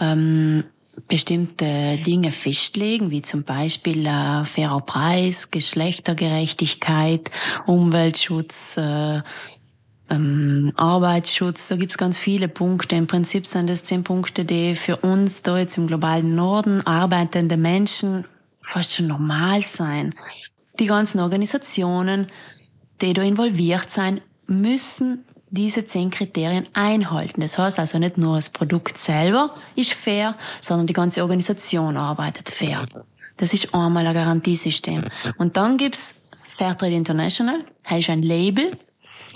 ähm, 0.00 0.64
bestimmte 1.06 1.98
Dinge 2.04 2.32
festlegen, 2.32 3.10
wie 3.10 3.22
zum 3.22 3.44
Beispiel 3.44 4.06
äh, 4.06 4.44
fairer 4.44 4.80
Preis, 4.80 5.50
Geschlechtergerechtigkeit, 5.50 7.30
Umweltschutz, 7.66 8.76
äh, 8.76 9.22
ähm, 10.10 10.72
Arbeitsschutz, 10.76 11.68
da 11.68 11.76
gibt's 11.76 11.98
ganz 11.98 12.18
viele 12.18 12.48
Punkte. 12.48 12.96
Im 12.96 13.06
Prinzip 13.06 13.46
sind 13.46 13.68
das 13.68 13.84
zehn 13.84 14.04
Punkte, 14.04 14.44
die 14.44 14.74
für 14.74 14.96
uns 14.96 15.42
da 15.42 15.58
jetzt 15.58 15.76
im 15.76 15.86
globalen 15.86 16.34
Norden 16.34 16.86
arbeitende 16.86 17.56
Menschen 17.56 18.24
fast 18.72 18.94
schon 18.94 19.06
normal 19.06 19.62
sein. 19.62 20.14
Die 20.78 20.86
ganzen 20.86 21.20
Organisationen, 21.20 22.26
die 23.00 23.12
da 23.12 23.22
involviert 23.22 23.90
sein, 23.90 24.20
müssen 24.46 25.24
diese 25.50 25.86
zehn 25.86 26.10
Kriterien 26.10 26.66
einhalten. 26.72 27.40
Das 27.40 27.58
heißt 27.58 27.78
also 27.78 27.98
nicht 27.98 28.18
nur 28.18 28.36
das 28.36 28.50
Produkt 28.50 28.98
selber 28.98 29.54
ist 29.74 29.92
fair, 29.92 30.36
sondern 30.60 30.86
die 30.86 30.92
ganze 30.92 31.22
Organisation 31.22 31.96
arbeitet 31.96 32.48
fair. 32.48 32.86
Das 33.36 33.54
ist 33.54 33.74
einmal 33.74 34.06
ein 34.06 34.14
Garantiesystem. 34.14 35.04
Und 35.38 35.56
dann 35.56 35.76
gibt's 35.76 36.22
Fairtrade 36.56 36.94
International, 36.94 37.64
ist 37.90 38.10
ein 38.10 38.22
Label. 38.22 38.72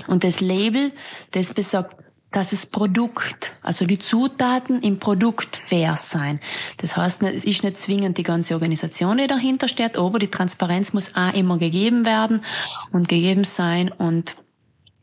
Und 0.09 0.25
das 0.25 0.41
Label, 0.41 0.93
das 1.31 1.55
besagt, 1.55 2.05
dass 2.33 2.51
das 2.51 2.67
Produkt, 2.67 3.53
also 3.63 3.85
die 3.85 3.99
Zutaten 3.99 4.81
im 4.81 4.99
Produkt 4.99 5.57
fair 5.67 5.97
sein. 5.97 6.41
Das 6.79 6.97
heißt, 6.97 7.23
es 7.23 7.45
ist 7.45 7.63
nicht 7.63 7.79
zwingend 7.79 8.17
die 8.19 8.23
ganze 8.23 8.55
Organisation, 8.55 9.19
die 9.19 9.27
dahinter 9.27 9.69
steht, 9.69 9.99
aber 9.99 10.19
die 10.19 10.31
Transparenz 10.31 10.95
muss 10.95 11.15
auch 11.15 11.35
immer 11.35 11.59
gegeben 11.59 12.07
werden 12.07 12.43
und 12.91 13.09
gegeben 13.09 13.45
sein 13.45 13.93
und 13.93 14.35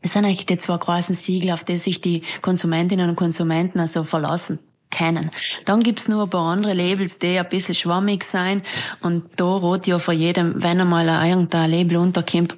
das 0.02 0.12
sind 0.12 0.24
eigentlich 0.24 0.46
die 0.46 0.58
zwei 0.58 0.76
großen 0.76 1.14
Siegel, 1.14 1.52
auf 1.52 1.64
die 1.64 1.76
sich 1.76 2.00
die 2.00 2.22
Konsumentinnen 2.42 3.10
und 3.10 3.16
Konsumenten 3.16 3.80
also 3.80 4.04
verlassen 4.04 4.58
kennen. 4.90 5.30
Dann 5.64 5.82
gibt's 5.82 6.08
nur 6.08 6.24
ein 6.24 6.30
paar 6.30 6.52
andere 6.52 6.74
Labels, 6.74 7.18
die 7.18 7.38
ein 7.38 7.48
bisschen 7.48 7.74
schwammig 7.74 8.24
sein. 8.24 8.62
Und 9.00 9.24
da 9.36 9.44
rot 9.44 9.86
ja 9.86 9.98
vor 9.98 10.14
jedem, 10.14 10.62
wenn 10.62 10.80
einmal 10.80 11.06
irgendein 11.28 11.70
Label 11.70 11.98
unterkommt, 11.98 12.56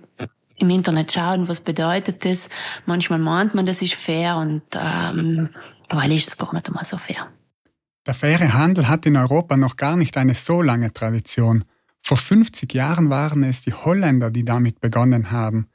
im 0.58 0.70
Internet 0.70 1.12
schauen, 1.12 1.48
was 1.48 1.60
bedeutet 1.60 2.24
das. 2.24 2.48
Manchmal 2.86 3.18
meint 3.18 3.54
man, 3.54 3.66
das 3.66 3.82
ist 3.82 3.94
fair 3.94 4.36
und 4.36 4.62
ähm, 4.74 5.48
weil 5.88 6.12
ist 6.12 6.28
es 6.28 6.38
gar 6.38 6.54
nicht 6.54 6.68
einmal 6.68 6.84
so 6.84 6.96
fair. 6.96 7.28
Der 8.06 8.14
faire 8.14 8.52
Handel 8.52 8.88
hat 8.88 9.06
in 9.06 9.16
Europa 9.16 9.56
noch 9.56 9.76
gar 9.76 9.96
nicht 9.96 10.16
eine 10.16 10.34
so 10.34 10.62
lange 10.62 10.92
Tradition. 10.92 11.64
Vor 12.00 12.16
50 12.16 12.72
Jahren 12.74 13.10
waren 13.10 13.44
es 13.44 13.62
die 13.62 13.72
Holländer, 13.72 14.30
die 14.30 14.44
damit 14.44 14.80
begonnen 14.80 15.30
haben. 15.30 15.68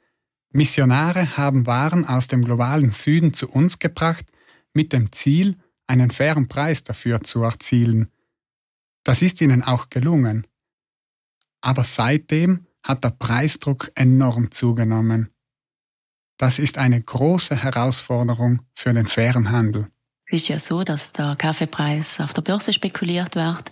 Missionare 0.50 1.36
haben 1.36 1.66
Waren 1.66 2.06
aus 2.06 2.26
dem 2.26 2.44
globalen 2.44 2.90
Süden 2.90 3.34
zu 3.34 3.48
uns 3.48 3.78
gebracht, 3.78 4.24
mit 4.72 4.92
dem 4.92 5.12
Ziel, 5.12 5.56
einen 5.86 6.10
fairen 6.10 6.48
Preis 6.48 6.82
dafür 6.84 7.22
zu 7.22 7.42
erzielen. 7.42 8.10
Das 9.04 9.22
ist 9.22 9.40
ihnen 9.40 9.62
auch 9.62 9.88
gelungen. 9.90 10.46
Aber 11.60 11.84
seitdem 11.84 12.66
hat 12.82 13.04
der 13.04 13.10
Preisdruck 13.10 13.90
enorm 13.94 14.50
zugenommen. 14.50 15.30
Das 16.38 16.58
ist 16.58 16.78
eine 16.78 17.00
große 17.00 17.56
Herausforderung 17.56 18.62
für 18.74 18.92
den 18.92 19.06
fairen 19.06 19.50
Handel. 19.50 19.88
Es 20.26 20.42
ist 20.42 20.48
ja 20.48 20.58
so, 20.58 20.82
dass 20.84 21.12
der 21.12 21.36
Kaffeepreis 21.36 22.20
auf 22.20 22.34
der 22.34 22.42
Börse 22.42 22.72
spekuliert 22.72 23.34
wird 23.34 23.70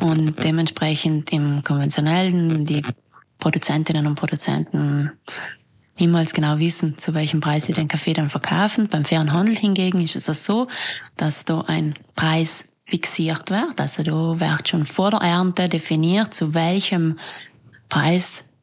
und 0.00 0.42
dementsprechend 0.42 1.32
im 1.32 1.62
konventionellen 1.64 2.64
die 2.64 2.82
Produzentinnen 3.38 4.06
und 4.06 4.14
Produzenten 4.14 5.12
niemals 6.00 6.32
genau 6.32 6.58
wissen, 6.58 6.98
zu 6.98 7.14
welchem 7.14 7.40
Preis 7.40 7.66
sie 7.66 7.72
den 7.72 7.88
Kaffee 7.88 8.12
dann 8.12 8.30
verkaufen. 8.30 8.88
Beim 8.88 9.04
fairen 9.04 9.32
Handel 9.32 9.56
hingegen 9.56 10.00
ist 10.00 10.16
es 10.16 10.44
so, 10.44 10.68
dass 11.16 11.44
da 11.44 11.62
ein 11.62 11.94
Preis 12.14 12.72
fixiert 12.86 13.50
wird. 13.50 13.80
Also 13.80 14.02
da 14.02 14.40
wird 14.40 14.68
schon 14.68 14.86
vor 14.86 15.10
der 15.10 15.20
Ernte 15.20 15.68
definiert, 15.68 16.34
zu 16.34 16.54
welchem 16.54 17.18
Preis 17.88 18.54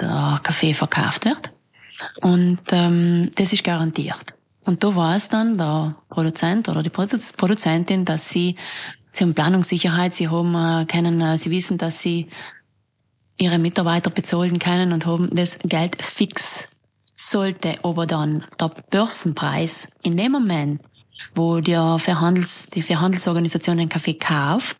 der 0.00 0.40
Kaffee 0.42 0.74
verkauft 0.74 1.24
wird. 1.24 1.50
Und 2.22 2.60
ähm, 2.72 3.30
das 3.36 3.52
ist 3.52 3.64
garantiert. 3.64 4.34
Und 4.64 4.84
da 4.84 4.94
weiß 4.94 5.28
dann 5.28 5.58
der 5.58 5.94
Produzent 6.08 6.68
oder 6.68 6.82
die 6.82 6.90
Produzentin, 6.90 8.04
dass 8.04 8.30
sie, 8.30 8.56
sie 9.10 9.24
haben 9.24 9.34
Planungssicherheit, 9.34 10.14
sie 10.14 10.28
haben, 10.28 10.54
äh, 10.54 10.84
können, 10.86 11.20
äh, 11.20 11.38
sie 11.38 11.50
wissen, 11.50 11.78
dass 11.78 12.02
sie 12.02 12.28
ihre 13.40 13.58
Mitarbeiter 13.58 14.10
bezahlen 14.10 14.58
können 14.58 14.92
und 14.92 15.06
haben 15.06 15.34
das 15.34 15.58
Geld 15.64 16.02
fix. 16.02 16.68
Sollte 17.16 17.78
aber 17.82 18.06
dann 18.06 18.44
der 18.58 18.70
Börsenpreis 18.90 19.88
in 20.02 20.16
dem 20.16 20.32
Moment, 20.32 20.80
wo 21.34 21.60
der 21.60 21.98
Verhandels, 21.98 22.68
die 22.70 22.82
Verhandelsorganisation 22.82 23.76
den 23.76 23.88
Kaffee 23.88 24.14
kauft, 24.14 24.78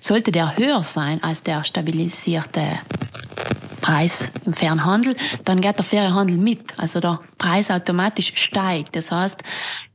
sollte 0.00 0.32
der 0.32 0.56
höher 0.56 0.82
sein 0.82 1.22
als 1.22 1.42
der 1.42 1.62
stabilisierte 1.64 2.80
Preis 3.80 4.32
im 4.44 4.54
fairen 4.54 4.84
Handel, 4.84 5.16
dann 5.44 5.60
geht 5.60 5.78
der 5.78 5.84
faire 5.84 6.14
Handel 6.14 6.36
mit. 6.36 6.78
Also 6.78 7.00
der 7.00 7.20
Preis 7.38 7.70
automatisch 7.70 8.32
steigt. 8.34 8.96
Das 8.96 9.10
heißt, 9.10 9.42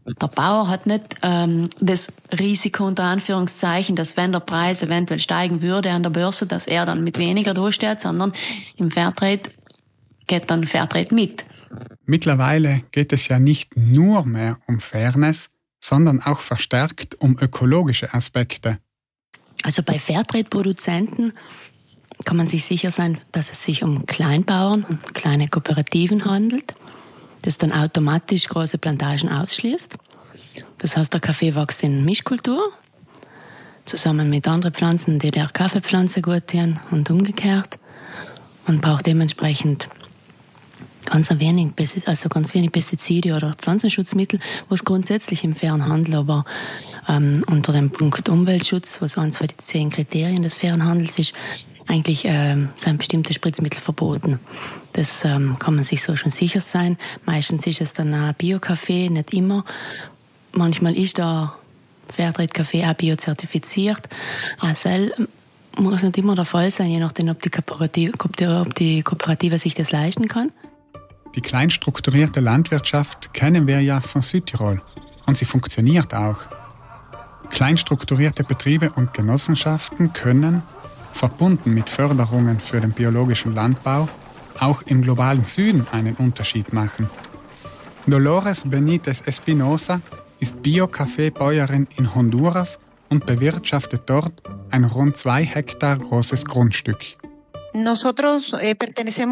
der 0.05 0.27
Bauer 0.27 0.67
hat 0.67 0.85
nicht 0.85 1.03
ähm, 1.23 1.69
das 1.79 2.09
Risiko 2.37 2.85
unter 2.85 3.03
Anführungszeichen, 3.05 3.95
dass 3.95 4.17
wenn 4.17 4.31
der 4.31 4.39
Preis 4.39 4.83
eventuell 4.83 5.19
steigen 5.19 5.61
würde 5.61 5.91
an 5.91 6.03
der 6.03 6.11
Börse, 6.11 6.45
dass 6.45 6.67
er 6.67 6.85
dann 6.85 7.03
mit 7.03 7.17
weniger 7.17 7.53
durchsteht, 7.53 8.01
sondern 8.01 8.31
im 8.77 8.91
Fairtrade 8.91 9.49
geht 10.27 10.49
dann 10.49 10.67
Fairtrade 10.67 11.13
mit. 11.13 11.45
Mittlerweile 12.05 12.83
geht 12.91 13.13
es 13.13 13.27
ja 13.27 13.39
nicht 13.39 13.75
nur 13.75 14.25
mehr 14.25 14.59
um 14.67 14.79
Fairness, 14.79 15.49
sondern 15.79 16.21
auch 16.21 16.39
verstärkt 16.39 17.19
um 17.19 17.37
ökologische 17.39 18.13
Aspekte. 18.13 18.77
Also 19.63 19.81
bei 19.81 19.97
Fairtrade-Produzenten 19.97 21.33
kann 22.23 22.37
man 22.37 22.47
sich 22.47 22.63
sicher 22.63 22.91
sein, 22.91 23.19
dass 23.31 23.51
es 23.51 23.63
sich 23.63 23.83
um 23.83 24.05
Kleinbauern 24.05 24.83
und 24.83 25.13
kleine 25.13 25.47
Kooperativen 25.47 26.25
handelt, 26.25 26.75
das 27.45 27.57
dann 27.57 27.71
automatisch 27.71 28.47
große 28.47 28.77
Plantagen 28.77 29.29
ausschließt. 29.29 29.97
Das 30.79 30.97
heißt, 30.97 31.13
der 31.13 31.21
Kaffee 31.21 31.55
wächst 31.55 31.83
in 31.83 32.03
Mischkultur, 32.03 32.71
zusammen 33.85 34.29
mit 34.29 34.47
anderen 34.47 34.73
Pflanzen, 34.73 35.19
die 35.19 35.31
der 35.31 35.47
Kaffeepflanze 35.47 36.21
gut 36.21 36.47
tun 36.47 36.79
und 36.91 37.09
umgekehrt 37.09 37.77
und 38.67 38.81
braucht 38.81 39.05
dementsprechend 39.05 39.89
ganz 41.05 41.29
wenig, 41.29 41.71
also 42.07 42.29
ganz 42.29 42.55
wenig 42.55 42.71
Pestizide 42.71 43.35
oder 43.35 43.53
Pflanzenschutzmittel, 43.53 44.39
was 44.69 44.83
grundsätzlich 44.83 45.43
im 45.43 45.53
fairen 45.53 45.87
Handel 45.87 46.15
aber 46.15 46.45
ähm, 47.07 47.43
unter 47.47 47.73
dem 47.73 47.91
Punkt 47.91 48.27
Umweltschutz, 48.27 49.01
was 49.01 49.19
eins 49.19 49.37
von 49.37 49.47
den 49.47 49.59
zehn 49.59 49.91
Kriterien 49.91 50.41
des 50.41 50.55
fairen 50.55 50.83
Handels 50.83 51.19
ist, 51.19 51.33
eigentlich 51.87 52.23
ähm, 52.25 52.69
sind 52.75 52.97
bestimmte 52.97 53.33
Spritzmittel 53.33 53.79
verboten. 53.79 54.39
Das 54.95 55.25
ähm, 55.25 55.59
kann 55.59 55.75
man 55.75 55.83
sich 55.83 56.01
so 56.01 56.15
schon 56.15 56.31
sicher 56.31 56.61
sein. 56.61 56.97
Meistens 57.25 57.67
ist 57.67 57.81
es 57.81 57.91
dann 57.91 58.13
ein 58.13 58.33
Bio-Kaffee, 58.37 59.09
nicht 59.09 59.33
immer. 59.33 59.65
Manchmal 60.53 60.95
ist 60.95 61.17
der 61.17 61.53
Fairtrade-Kaffee 62.07 62.85
auch 62.85 62.93
biozertifiziert. 62.93 64.07
ASL 64.57 65.11
muss 65.77 66.01
nicht 66.01 66.17
immer 66.17 66.35
der 66.35 66.45
Fall 66.45 66.71
sein, 66.71 66.87
je 66.87 66.99
nachdem, 66.99 67.27
ob 67.27 67.41
die, 67.41 67.49
Kooperative, 67.49 68.13
ob 68.61 68.75
die 68.75 69.03
Kooperative 69.03 69.59
sich 69.59 69.73
das 69.73 69.91
leisten 69.91 70.29
kann. 70.29 70.53
Die 71.35 71.41
kleinstrukturierte 71.41 72.39
Landwirtschaft 72.39 73.33
kennen 73.33 73.67
wir 73.67 73.81
ja 73.81 73.99
von 73.99 74.21
Südtirol 74.21 74.81
und 75.25 75.37
sie 75.37 75.43
funktioniert 75.43 76.13
auch. 76.13 76.37
Kleinstrukturierte 77.49 78.45
Betriebe 78.45 78.91
und 78.91 79.13
Genossenschaften 79.13 80.13
können, 80.13 80.63
verbunden 81.11 81.73
mit 81.73 81.89
Förderungen 81.89 82.61
für 82.61 82.79
den 82.79 82.91
biologischen 82.93 83.53
Landbau, 83.53 84.07
auch 84.59 84.81
im 84.83 85.01
globalen 85.01 85.45
Süden 85.45 85.85
einen 85.91 86.15
Unterschied 86.15 86.73
machen. 86.73 87.09
Dolores 88.07 88.63
Benitez 88.65 89.21
Espinosa 89.25 90.01
ist 90.39 90.61
Bio-Kaffeebäuerin 90.61 91.87
in 91.97 92.13
Honduras 92.13 92.79
und 93.09 93.25
bewirtschaftet 93.25 94.03
dort 94.05 94.43
ein 94.69 94.83
rund 94.83 95.17
zwei 95.17 95.43
Hektar 95.43 95.97
großes 95.97 96.45
Grundstück. 96.45 96.99
Eh, 97.73 98.75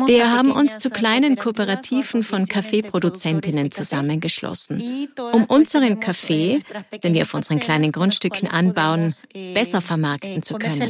Wir 0.08 0.32
haben 0.32 0.52
uns 0.52 0.78
zu 0.78 0.90
kleinen 0.90 1.38
Kooperativen 1.38 2.24
von 2.24 2.46
Kaffeeproduzentinnen 2.46 3.72
zusammengeschlossen, 3.72 5.08
um 5.32 5.46
unseren 5.46 6.02
Kaffee, 6.02 6.60
den 7.04 7.14
wir 7.14 7.22
auf 7.22 7.34
unseren 7.34 7.62
kleinen 7.62 7.94
Grundstücken 7.94 8.50
anbauen, 8.50 9.16
eh, 9.34 9.54
besser 9.54 9.80
vermarkten 9.80 10.44
zu 10.44 10.56
können. 10.56 10.82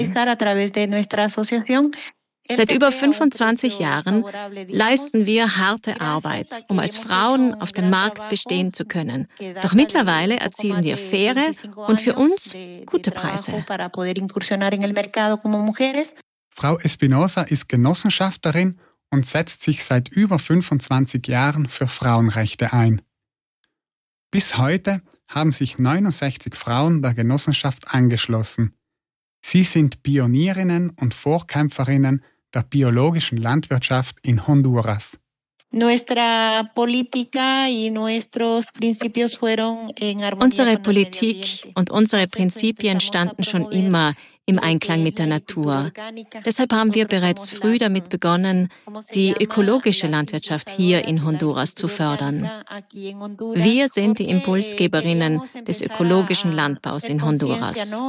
Seit 2.51 2.71
über 2.71 2.91
25 2.91 3.79
Jahren 3.79 4.25
leisten 4.67 5.25
wir 5.25 5.57
harte 5.57 6.01
Arbeit, 6.01 6.65
um 6.67 6.79
als 6.79 6.97
Frauen 6.97 7.53
auf 7.61 7.71
dem 7.71 7.89
Markt 7.89 8.29
bestehen 8.29 8.73
zu 8.73 8.85
können. 8.85 9.27
Doch 9.61 9.73
mittlerweile 9.73 10.37
erzielen 10.39 10.83
wir 10.83 10.97
faire 10.97 11.51
und 11.87 12.01
für 12.01 12.15
uns 12.15 12.53
gute 12.85 13.11
Preise. 13.11 13.65
Frau 16.49 16.77
Espinosa 16.79 17.41
ist 17.43 17.69
Genossenschafterin 17.69 18.79
und 19.09 19.27
setzt 19.27 19.63
sich 19.63 19.83
seit 19.83 20.09
über 20.09 20.37
25 20.37 21.25
Jahren 21.27 21.69
für 21.69 21.87
Frauenrechte 21.87 22.73
ein. 22.73 23.01
Bis 24.31 24.57
heute 24.57 25.01
haben 25.29 25.51
sich 25.51 25.77
69 25.77 26.55
Frauen 26.55 27.01
der 27.01 27.13
Genossenschaft 27.13 27.93
angeschlossen. 27.93 28.73
Sie 29.45 29.63
sind 29.63 30.03
Pionierinnen 30.03 30.91
und 30.99 31.13
Vorkämpferinnen 31.13 32.23
der 32.53 32.63
biologischen 32.63 33.37
Landwirtschaft 33.37 34.17
in 34.23 34.45
Honduras. 34.47 35.19
Unsere 40.39 40.77
Politik 40.77 41.67
und 41.73 41.89
unsere 41.89 42.27
Prinzipien 42.27 42.99
standen 42.99 43.43
schon 43.43 43.71
immer 43.71 44.13
im 44.45 44.59
Einklang 44.59 45.03
mit 45.03 45.19
der 45.19 45.27
Natur. 45.27 45.91
Deshalb 46.45 46.73
haben 46.73 46.93
wir 46.93 47.07
bereits 47.07 47.49
früh 47.49 47.77
damit 47.77 48.09
begonnen, 48.09 48.69
die 49.15 49.33
ökologische 49.39 50.07
Landwirtschaft 50.07 50.69
hier 50.69 51.07
in 51.07 51.23
Honduras 51.23 51.75
zu 51.75 51.87
fördern. 51.87 52.49
Wir 52.91 53.87
sind 53.87 54.19
die 54.19 54.29
Impulsgeberinnen 54.29 55.41
des 55.65 55.81
ökologischen 55.81 56.51
Landbaus 56.51 57.05
in 57.05 57.23
Honduras. 57.23 57.99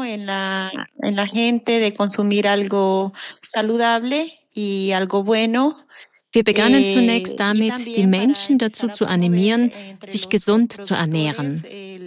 Wir 6.34 6.42
begannen 6.42 6.84
zunächst 6.84 7.38
damit, 7.38 7.96
die 7.96 8.06
Menschen 8.08 8.58
dazu 8.58 8.88
zu 8.88 9.06
animieren, 9.06 9.70
sich 10.04 10.28
gesund 10.28 10.84
zu 10.84 10.94
ernähren. 10.94 11.64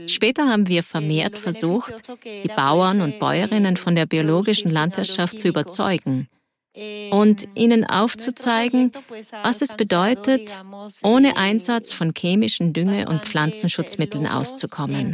Später 0.08 0.50
haben 0.50 0.68
wir 0.68 0.84
vermehrt 0.84 1.38
versucht, 1.38 1.94
die 2.26 2.50
Bauern 2.50 3.00
und 3.00 3.20
Bäuerinnen 3.20 3.78
von 3.78 3.96
der 3.96 4.06
biologischen 4.06 4.70
Landwirtschaft 4.70 5.40
zu 5.40 5.48
überzeugen 5.48 6.28
und 7.10 7.48
ihnen 7.56 7.86
aufzuzeigen, 7.86 8.92
was 9.44 9.62
es 9.62 9.76
bedeutet, 9.76 10.62
ohne 11.04 11.38
Einsatz 11.38 11.94
von 11.94 12.14
chemischen 12.16 12.74
Dünge- 12.74 13.08
und 13.08 13.26
Pflanzenschutzmitteln 13.26 14.28
auszukommen. 14.28 15.14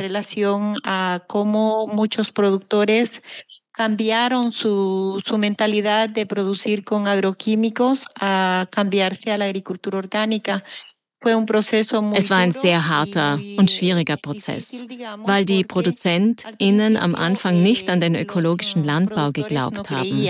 Cambiaron 3.73 4.51
su, 4.51 5.21
su 5.25 5.37
mentalidad 5.37 6.09
de 6.09 6.25
producir 6.25 6.83
con 6.83 7.07
agroquímicos 7.07 8.05
a 8.19 8.67
cambiarse 8.71 9.31
a 9.31 9.37
la 9.37 9.45
agricultura 9.45 9.97
orgánica. 9.97 10.63
Es 12.15 12.29
war 12.29 12.39
ein 12.39 12.51
sehr 12.51 12.89
harter 12.89 13.39
und 13.55 13.71
schwieriger 13.71 14.17
Prozess, 14.17 14.85
weil 15.23 15.45
die 15.45 15.63
ProduzentInnen 15.63 16.97
am 16.97 17.15
Anfang 17.15 17.63
nicht 17.63 17.89
an 17.89 18.01
den 18.01 18.15
ökologischen 18.15 18.83
Landbau 18.83 19.31
geglaubt 19.31 19.89
haben. 19.89 20.27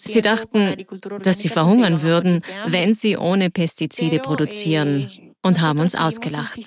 Sie 0.00 0.20
dachten, 0.22 0.86
dass 1.22 1.38
sie 1.40 1.48
verhungern 1.50 2.00
würden, 2.00 2.42
wenn 2.68 2.94
sie 2.94 3.18
ohne 3.18 3.50
Pestizide 3.50 4.18
produzieren 4.18 5.10
und 5.44 5.60
haben 5.60 5.80
uns 5.80 5.94
ausgelacht. 5.94 6.58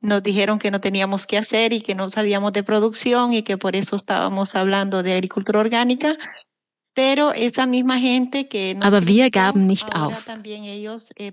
nos 0.00 0.22
dijeron 0.22 0.58
que 0.58 0.70
no 0.70 0.80
teníamos 0.80 1.26
que 1.26 1.38
hacer 1.38 1.72
y 1.72 1.80
que 1.80 1.94
no 1.94 2.08
sabíamos 2.08 2.52
de 2.52 2.62
producción 2.62 3.32
y 3.32 3.42
que 3.42 3.58
por 3.58 3.74
eso 3.74 3.96
estábamos 3.96 4.54
hablando 4.54 5.02
de 5.02 5.14
agricultura 5.14 5.60
orgánica. 5.60 6.16
Aber 8.80 9.06
wir 9.06 9.30
gaben 9.30 9.66
nicht 9.66 9.94
auf. 9.94 10.28
Eh, 11.16 11.32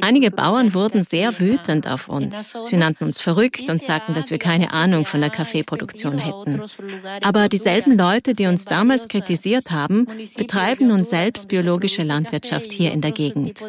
Einige 0.00 0.30
Bauern 0.30 0.74
wurden 0.74 1.02
sehr 1.02 1.38
wütend 1.38 1.86
auf 1.86 2.08
uns. 2.08 2.56
Sie 2.64 2.76
nannten 2.76 3.04
uns 3.04 3.20
verrückt 3.20 3.68
und 3.68 3.82
sagten, 3.82 4.14
dass 4.14 4.30
wir 4.30 4.38
keine 4.38 4.72
Ahnung 4.72 5.04
von 5.04 5.20
der 5.20 5.30
Kaffeeproduktion 5.30 6.18
hätten. 6.18 6.62
Aber 7.22 7.48
dieselben 7.48 7.96
Leute, 7.96 8.32
die 8.32 8.46
uns 8.46 8.64
damals 8.64 9.08
kritisiert 9.08 9.70
haben, 9.70 10.06
betreiben 10.36 10.88
nun 10.88 11.04
selbst 11.04 11.48
biologische 11.48 12.02
Landwirtschaft 12.02 12.72
hier 12.72 12.92
in 12.92 13.00
der 13.00 13.12
Gegend. 13.12 13.62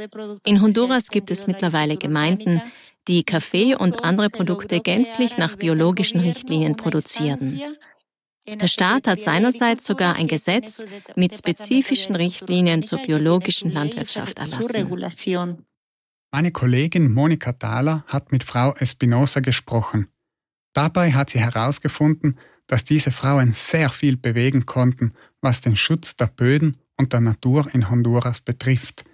In 0.46 0.62
Honduras 0.62 1.10
gibt 1.10 1.30
es 1.32 1.46
mittlerweile 1.48 1.98
Gemeinden, 1.98 2.62
die 3.08 3.24
Kaffee 3.24 3.76
und 3.76 4.04
andere 4.04 4.30
Produkte 4.30 4.80
gänzlich 4.80 5.38
nach 5.38 5.56
biologischen 5.56 6.20
Richtlinien 6.20 6.76
produzieren. 6.76 7.62
Der 8.48 8.68
Staat 8.68 9.08
hat 9.08 9.22
seinerseits 9.22 9.86
sogar 9.86 10.16
ein 10.16 10.28
Gesetz 10.28 10.86
mit 11.16 11.34
spezifischen 11.34 12.16
Richtlinien 12.16 12.82
zur 12.82 13.00
biologischen 13.00 13.72
Landwirtschaft 13.72 14.40
erlassen. 14.40 15.66
Meine 16.32 16.52
Kollegin 16.52 17.12
Monika 17.12 17.54
Thaler 17.54 18.06
hat 18.08 18.32
mit 18.32 18.44
Frau 18.44 18.74
Espinosa 18.76 19.42
gesprochen. 19.42 20.08
Dabei 20.74 21.12
hat 21.12 21.32
sie 21.32 21.40
herausgefunden, 21.40 22.38
dass 22.68 22.84
diese 22.84 23.12
Frauen 23.12 23.54
sehr 23.54 23.90
viel 23.90 24.18
bewegen 24.18 24.66
konnten, 24.66 25.14
was 25.42 25.62
den 25.62 25.76
Schutz 25.76 26.16
der 26.16 26.28
Böden 26.28 26.78
und 26.98 27.14
der 27.14 27.22
Natur 27.22 27.68
in 27.74 27.90
Honduras 27.90 28.42
betrifft. 28.42 29.06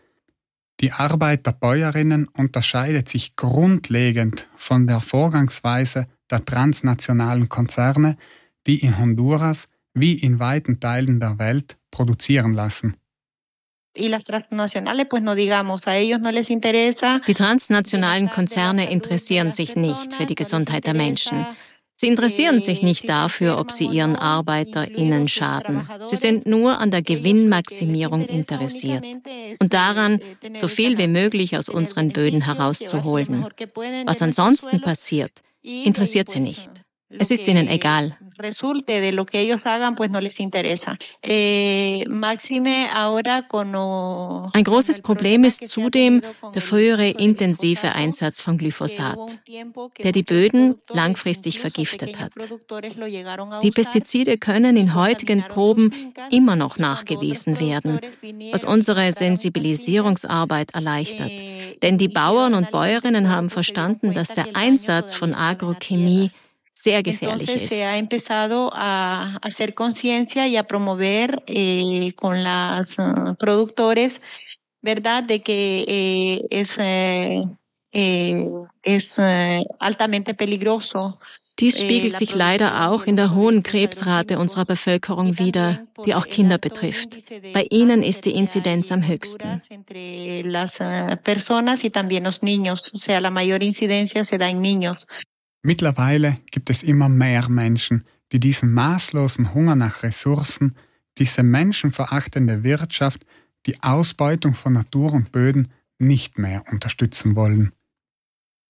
Die 0.79 0.91
Arbeit 0.91 1.45
der 1.45 1.51
Bäuerinnen 1.53 2.27
unterscheidet 2.27 3.09
sich 3.09 3.35
grundlegend 3.35 4.47
von 4.57 4.87
der 4.87 5.01
Vorgangsweise 5.01 6.07
der 6.29 6.43
transnationalen 6.43 7.47
Konzerne, 7.47 8.17
die 8.67 8.83
in 8.83 8.97
Honduras 8.97 9.67
wie 9.93 10.13
in 10.13 10.39
weiten 10.39 10.79
Teilen 10.79 11.19
der 11.19 11.37
Welt 11.39 11.77
produzieren 11.91 12.53
lassen. 12.53 12.95
Die 13.95 14.09
transnationalen 17.35 18.29
Konzerne 18.29 18.91
interessieren 18.91 19.51
sich 19.51 19.75
nicht 19.75 20.13
für 20.13 20.25
die 20.25 20.33
Gesundheit 20.35 20.87
der 20.87 20.95
Menschen. 20.95 21.45
Sie 21.95 22.07
interessieren 22.07 22.59
sich 22.59 22.81
nicht 22.81 23.07
dafür, 23.07 23.59
ob 23.59 23.71
sie 23.71 23.85
ihren 23.85 24.15
ArbeiterInnen 24.15 25.27
schaden. 25.27 25.87
Sie 26.05 26.15
sind 26.15 26.47
nur 26.47 26.79
an 26.79 26.89
der 26.89 27.03
Gewinnmaximierung 27.03 28.25
interessiert 28.25 29.05
und 29.59 29.73
daran, 29.73 30.19
so 30.55 30.67
viel 30.67 30.97
wie 30.97 31.07
möglich 31.07 31.55
aus 31.55 31.69
unseren 31.69 32.09
Böden 32.09 32.41
herauszuholen. 32.41 33.45
Was 34.05 34.23
ansonsten 34.23 34.81
passiert, 34.81 35.43
interessiert 35.61 36.29
sie 36.29 36.39
nicht. 36.39 36.69
Es 37.09 37.29
ist 37.29 37.47
ihnen 37.47 37.67
egal. 37.67 38.17
Resulte 38.37 39.01
de 39.01 39.11
lo 39.11 39.25
que 39.25 39.39
ellos 39.39 39.61
hagan, 39.63 39.95
pues 39.95 40.09
no 40.09 40.21
les 40.21 40.39
interesa. 40.39 40.97
Eh, 41.21 42.05
Ein 44.53 44.63
großes 44.63 45.01
Problem 45.01 45.43
ist 45.43 45.67
zudem 45.67 46.21
der 46.53 46.61
frühere 46.61 47.09
intensive 47.09 47.93
Einsatz 47.95 48.41
von 48.41 48.57
Glyphosat, 48.57 49.41
der 50.03 50.11
die 50.11 50.23
Böden 50.23 50.75
langfristig 50.89 51.59
vergiftet 51.59 52.19
hat. 52.19 52.31
Die 53.61 53.71
Pestizide 53.71 54.37
können 54.37 54.77
in 54.77 54.95
heutigen 54.95 55.43
Proben 55.43 56.13
immer 56.29 56.55
noch 56.55 56.77
nachgewiesen 56.77 57.59
werden, 57.59 57.99
was 58.51 58.63
unsere 58.63 59.11
Sensibilisierungsarbeit 59.11 60.73
erleichtert. 60.73 61.31
Denn 61.81 61.97
die 61.97 62.07
Bauern 62.07 62.53
und 62.53 62.71
Bäuerinnen 62.71 63.29
haben 63.29 63.49
verstanden, 63.49 64.13
dass 64.13 64.29
der 64.29 64.55
Einsatz 64.55 65.13
von 65.13 65.33
Agrochemie 65.33 66.31
sehr 66.83 67.01
gefährlich 67.01 67.47
Entonces, 67.47 67.71
ist. 67.71 67.79
Se 67.79 67.85
ha 67.85 67.97
empezado 67.97 68.69
a 68.73 69.37
hacer 69.41 69.73
conciencia 69.73 70.47
y 70.47 70.57
a 70.57 70.63
promover 70.63 71.41
eh, 71.47 72.11
con 72.15 72.43
los 72.43 72.87
uh, 72.97 73.35
productores, 73.35 74.19
¿verdad?, 74.81 75.23
de 75.23 75.41
que 75.41 75.85
eh, 75.87 76.39
es, 76.49 76.75
eh, 76.77 77.41
eh 77.93 78.47
es 78.83 79.11
eh, 79.17 79.59
altamente 79.79 80.33
peligroso. 80.33 81.19
Dies 81.59 81.77
eh, 81.77 81.83
spiegelt 81.83 82.17
sich 82.17 82.35
leider 82.35 82.89
auch 82.89 83.05
in 83.05 83.15
der 83.15 83.33
hohen 83.33 83.63
Krebsrate 83.63 84.37
unserer 84.39 84.65
Bevölkerung 84.65 85.37
wider, 85.37 85.85
die 86.05 86.15
auch 86.15 86.27
Kinder 86.27 86.57
betrifft. 86.57 87.19
Bei 87.53 87.65
ihnen 87.69 88.03
ist 88.03 88.25
die 88.25 88.31
Inzidenz 88.31 88.91
am 88.91 89.07
höchsten. 89.07 89.61
Mittlerweile 95.63 96.39
gibt 96.51 96.69
es 96.69 96.83
immer 96.83 97.07
mehr 97.07 97.47
Menschen, 97.47 98.05
die 98.31 98.39
diesen 98.39 98.73
maßlosen 98.73 99.53
Hunger 99.53 99.75
nach 99.75 100.03
Ressourcen, 100.03 100.75
diese 101.17 101.41
menschenverachtende 101.41 102.63
Wirtschaft, 102.63 103.25
die 103.65 103.81
Ausbeutung 103.81 104.55
von 104.55 104.73
Natur 104.73 105.13
und 105.13 105.31
Böden 105.31 105.71
nicht 105.99 106.37
mehr 106.37 106.65
unterstützen 106.69 107.35
wollen. 107.35 107.71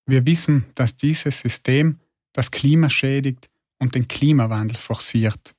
Wir 0.06 0.26
wissen, 0.26 0.66
dass 0.76 0.96
dieses 0.96 1.40
System 1.40 2.00
das 2.32 2.52
Klima 2.52 2.90
schädigt 2.90 3.50
und 3.80 3.96
den 3.96 4.08
Klimawandel 4.08 4.78
forciert. 4.78 5.56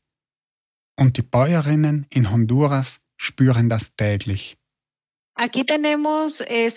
Und 0.96 1.16
die 1.16 1.22
Bäuerinnen 1.22 2.06
in 2.10 2.30
Honduras 2.30 3.00
spüren 3.16 3.68
das 3.68 3.96
täglich. 3.96 4.56
Eh, 5.36 6.70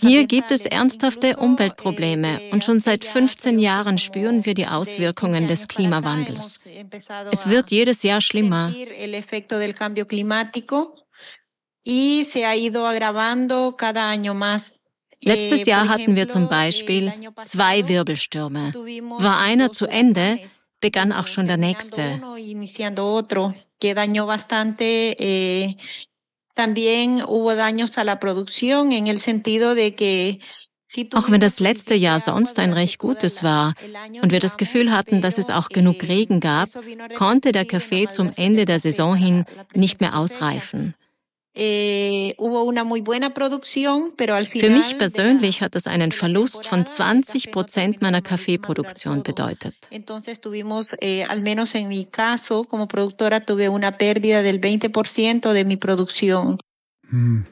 Hier 0.00 0.26
gibt 0.26 0.52
es 0.52 0.64
ernsthafte 0.64 1.36
Umweltprobleme 1.36 2.40
und 2.52 2.62
schon 2.62 2.78
seit 2.78 3.04
15 3.04 3.58
Jahren 3.58 3.98
spüren 3.98 4.44
wir 4.46 4.54
die 4.54 4.68
Auswirkungen 4.68 5.48
des 5.48 5.66
Klimawandels. 5.66 6.60
Es 7.32 7.48
wird 7.48 7.72
jedes 7.72 8.04
Jahr 8.04 8.20
schlimmer. 8.20 8.72
Letztes 15.26 15.66
Jahr 15.66 15.88
hatten 15.88 16.16
wir 16.16 16.28
zum 16.28 16.48
Beispiel 16.48 17.12
zwei 17.42 17.88
Wirbelstürme. 17.88 18.72
War 19.18 19.40
einer 19.40 19.72
zu 19.72 19.86
Ende, 19.86 20.38
begann 20.80 21.12
auch 21.12 21.26
schon 21.26 21.46
der 21.46 21.56
nächste. 21.56 22.20
También 26.54 27.22
hubo 27.26 27.54
daños 27.54 27.98
a 27.98 28.04
la 28.04 28.20
producción 28.20 28.92
en 28.92 29.08
el 29.08 29.20
sentido 29.20 29.74
de 29.74 29.94
que 29.94 30.40
auch 31.12 31.28
wenn 31.28 31.40
das 31.40 31.58
letzte 31.58 31.94
Jahr 31.94 32.20
sonst 32.20 32.60
ein 32.60 32.72
recht 32.72 32.98
gutes 32.98 33.42
war 33.42 33.74
und 34.22 34.30
wir 34.30 34.38
das 34.38 34.56
Gefühl 34.56 34.92
hatten, 34.92 35.20
dass 35.20 35.38
es 35.38 35.50
auch 35.50 35.68
genug 35.68 36.04
Regen 36.04 36.38
gab, 36.38 36.68
konnte 37.16 37.50
der 37.50 37.64
Kaffee 37.64 38.06
zum 38.06 38.30
Ende 38.36 38.64
der 38.64 38.78
Saison 38.78 39.16
hin 39.16 39.44
nicht 39.74 40.00
mehr 40.00 40.16
ausreifen. 40.16 40.94
Eh, 41.56 42.34
Für 42.36 42.72
mich 44.70 44.98
persönlich 44.98 45.62
hat 45.62 45.76
das 45.76 45.86
einen 45.86 46.10
Verlust 46.10 46.66
von 46.66 46.84
20 46.84 47.52
Prozent 47.52 48.02
meiner 48.02 48.22
Kaffeeproduktion 48.22 49.22
bedeutet. 49.22 49.76
Eh, 49.90 51.24
al 51.24 51.40
menos 51.40 51.74
en 51.76 51.88
mi 51.88 52.06
caso, 52.06 52.64
como 52.64 52.88
productora, 52.88 53.38
tuve 53.40 53.68
una 53.68 53.96
pérdida 53.96 54.42
del 54.42 54.60
20% 54.60 55.52
de 55.52 55.64
mi 55.64 55.76
producción. 55.76 56.58
Hm. 57.08 57.46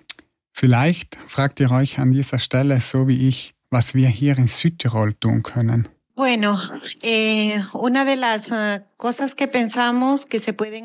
Vielleicht 0.53 1.17
fragt 1.27 1.61
ihr 1.61 1.71
euch 1.71 1.99
an 1.99 2.13
dieser 2.13 2.39
Stelle, 2.39 2.81
so 2.81 3.09
wie 3.09 3.29
ich, 3.29 3.55
was 3.71 3.95
wir 3.95 4.09
hier 4.09 4.37
in 4.37 4.49
Südtirol 4.49 5.15
tun 5.15 5.43
können. 5.43 5.89
Eh, 7.03 7.59
hacer 8.23 8.83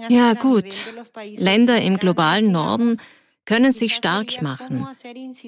Ja, 0.09 0.33
gut. 0.33 0.93
Länder 1.35 1.81
im 1.81 1.97
globalen 1.97 2.51
Norden 2.51 3.01
können 3.45 3.71
sich 3.71 3.95
stark 3.95 4.41
machen 4.41 4.87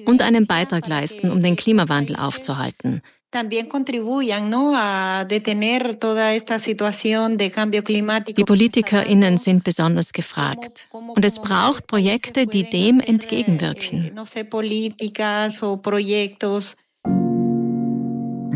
und 0.06 0.22
einen 0.22 0.46
Beitrag 0.46 0.86
leisten, 0.86 1.30
um 1.30 1.42
den 1.42 1.56
Klimawandel 1.56 2.16
aufzuhalten. 2.16 3.02
Die 3.32 3.62
PolitikerInnen 8.44 9.36
sind 9.36 9.62
besonders 9.62 10.12
gefragt. 10.12 10.88
Und 10.90 11.24
es 11.24 11.38
braucht 11.38 11.86
Projekte, 11.86 12.48
die 12.48 12.68
dem 12.68 12.98
entgegenwirken. 12.98 14.10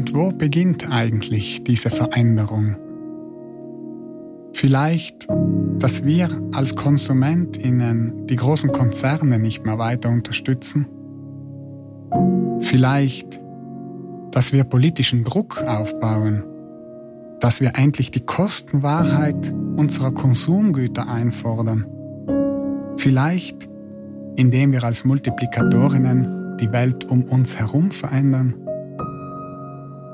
Und 0.05 0.15
wo 0.15 0.33
beginnt 0.33 0.91
eigentlich 0.91 1.65
diese 1.65 1.89
Veränderung? 1.89 2.77
Vielleicht, 4.53 5.27
dass 5.79 6.05
wir 6.05 6.29
als 6.53 6.77
KonsumentInnen 6.77 8.27
die 8.27 8.37
großen 8.37 8.71
Konzerne 8.71 9.39
nicht 9.39 9.65
mehr 9.65 9.79
weiter 9.79 10.11
unterstützen? 10.11 10.87
Vielleicht, 12.61 13.41
dass 14.31 14.53
wir 14.53 14.65
politischen 14.65 15.25
Druck 15.25 15.63
aufbauen, 15.63 16.45
dass 17.41 17.63
wir 17.63 17.73
endlich 17.75 18.11
die 18.11 18.27
Kostenwahrheit 18.27 19.55
unserer 19.77 20.13
Konsumgüter 20.13 21.09
einfordern? 21.09 21.87
Vielleicht, 22.99 23.71
indem 24.37 24.73
wir 24.73 24.85
als 24.85 25.07
Multiplikatorinnen 25.07 26.59
die 26.61 26.71
Welt 26.73 27.11
um 27.11 27.23
uns 27.23 27.57
herum 27.57 27.91
verändern? 27.91 28.64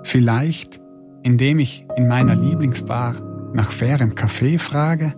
Vielleicht, 0.03 0.81
indem 1.23 1.59
ich 1.59 1.87
in 1.97 2.09
meiner 2.09 2.35
Lieblingsbar 2.35 3.15
nach 3.53 3.73
fairem 3.73 4.15
Kaffee 4.15 4.59
frage? 4.59 5.15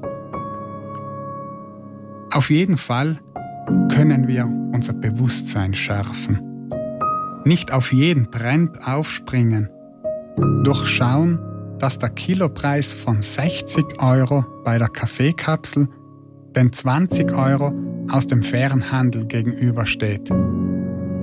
Auf 2.33 2.51
jeden 2.51 2.77
Fall 2.77 3.21
können 3.92 4.27
wir 4.27 4.47
unser 4.73 4.95
Bewusstsein 4.95 5.75
schärfen. 5.75 6.40
Nicht 7.45 7.73
auf 7.73 7.92
jeden 7.92 8.31
Trend 8.31 8.87
aufspringen. 8.87 9.68
Durchschauen, 10.64 11.38
dass 11.79 11.99
der 11.99 12.11
Kilopreis 12.11 12.92
von 12.92 13.23
60 13.23 14.01
Euro 14.01 14.45
bei 14.64 14.79
der 14.79 14.88
Kaffeekapsel 14.88 15.88
den 16.55 16.73
20 16.73 17.33
Euro 17.37 17.73
aus 18.11 18.27
dem 18.27 18.42
fairen 18.42 18.92
Handel 18.92 19.27
gegenübersteht. 19.27 20.31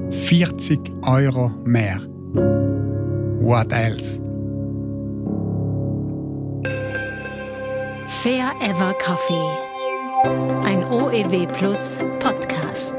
40 0.09 0.79
Euro 1.03 1.51
mehr. 1.65 2.01
What 3.39 3.71
else? 3.71 4.17
Fair 8.21 8.51
Ever 8.61 8.93
Coffee. 9.01 9.49
Ein 10.65 10.83
OEW 10.83 11.47
Plus 11.53 12.01
Podcast. 12.19 12.95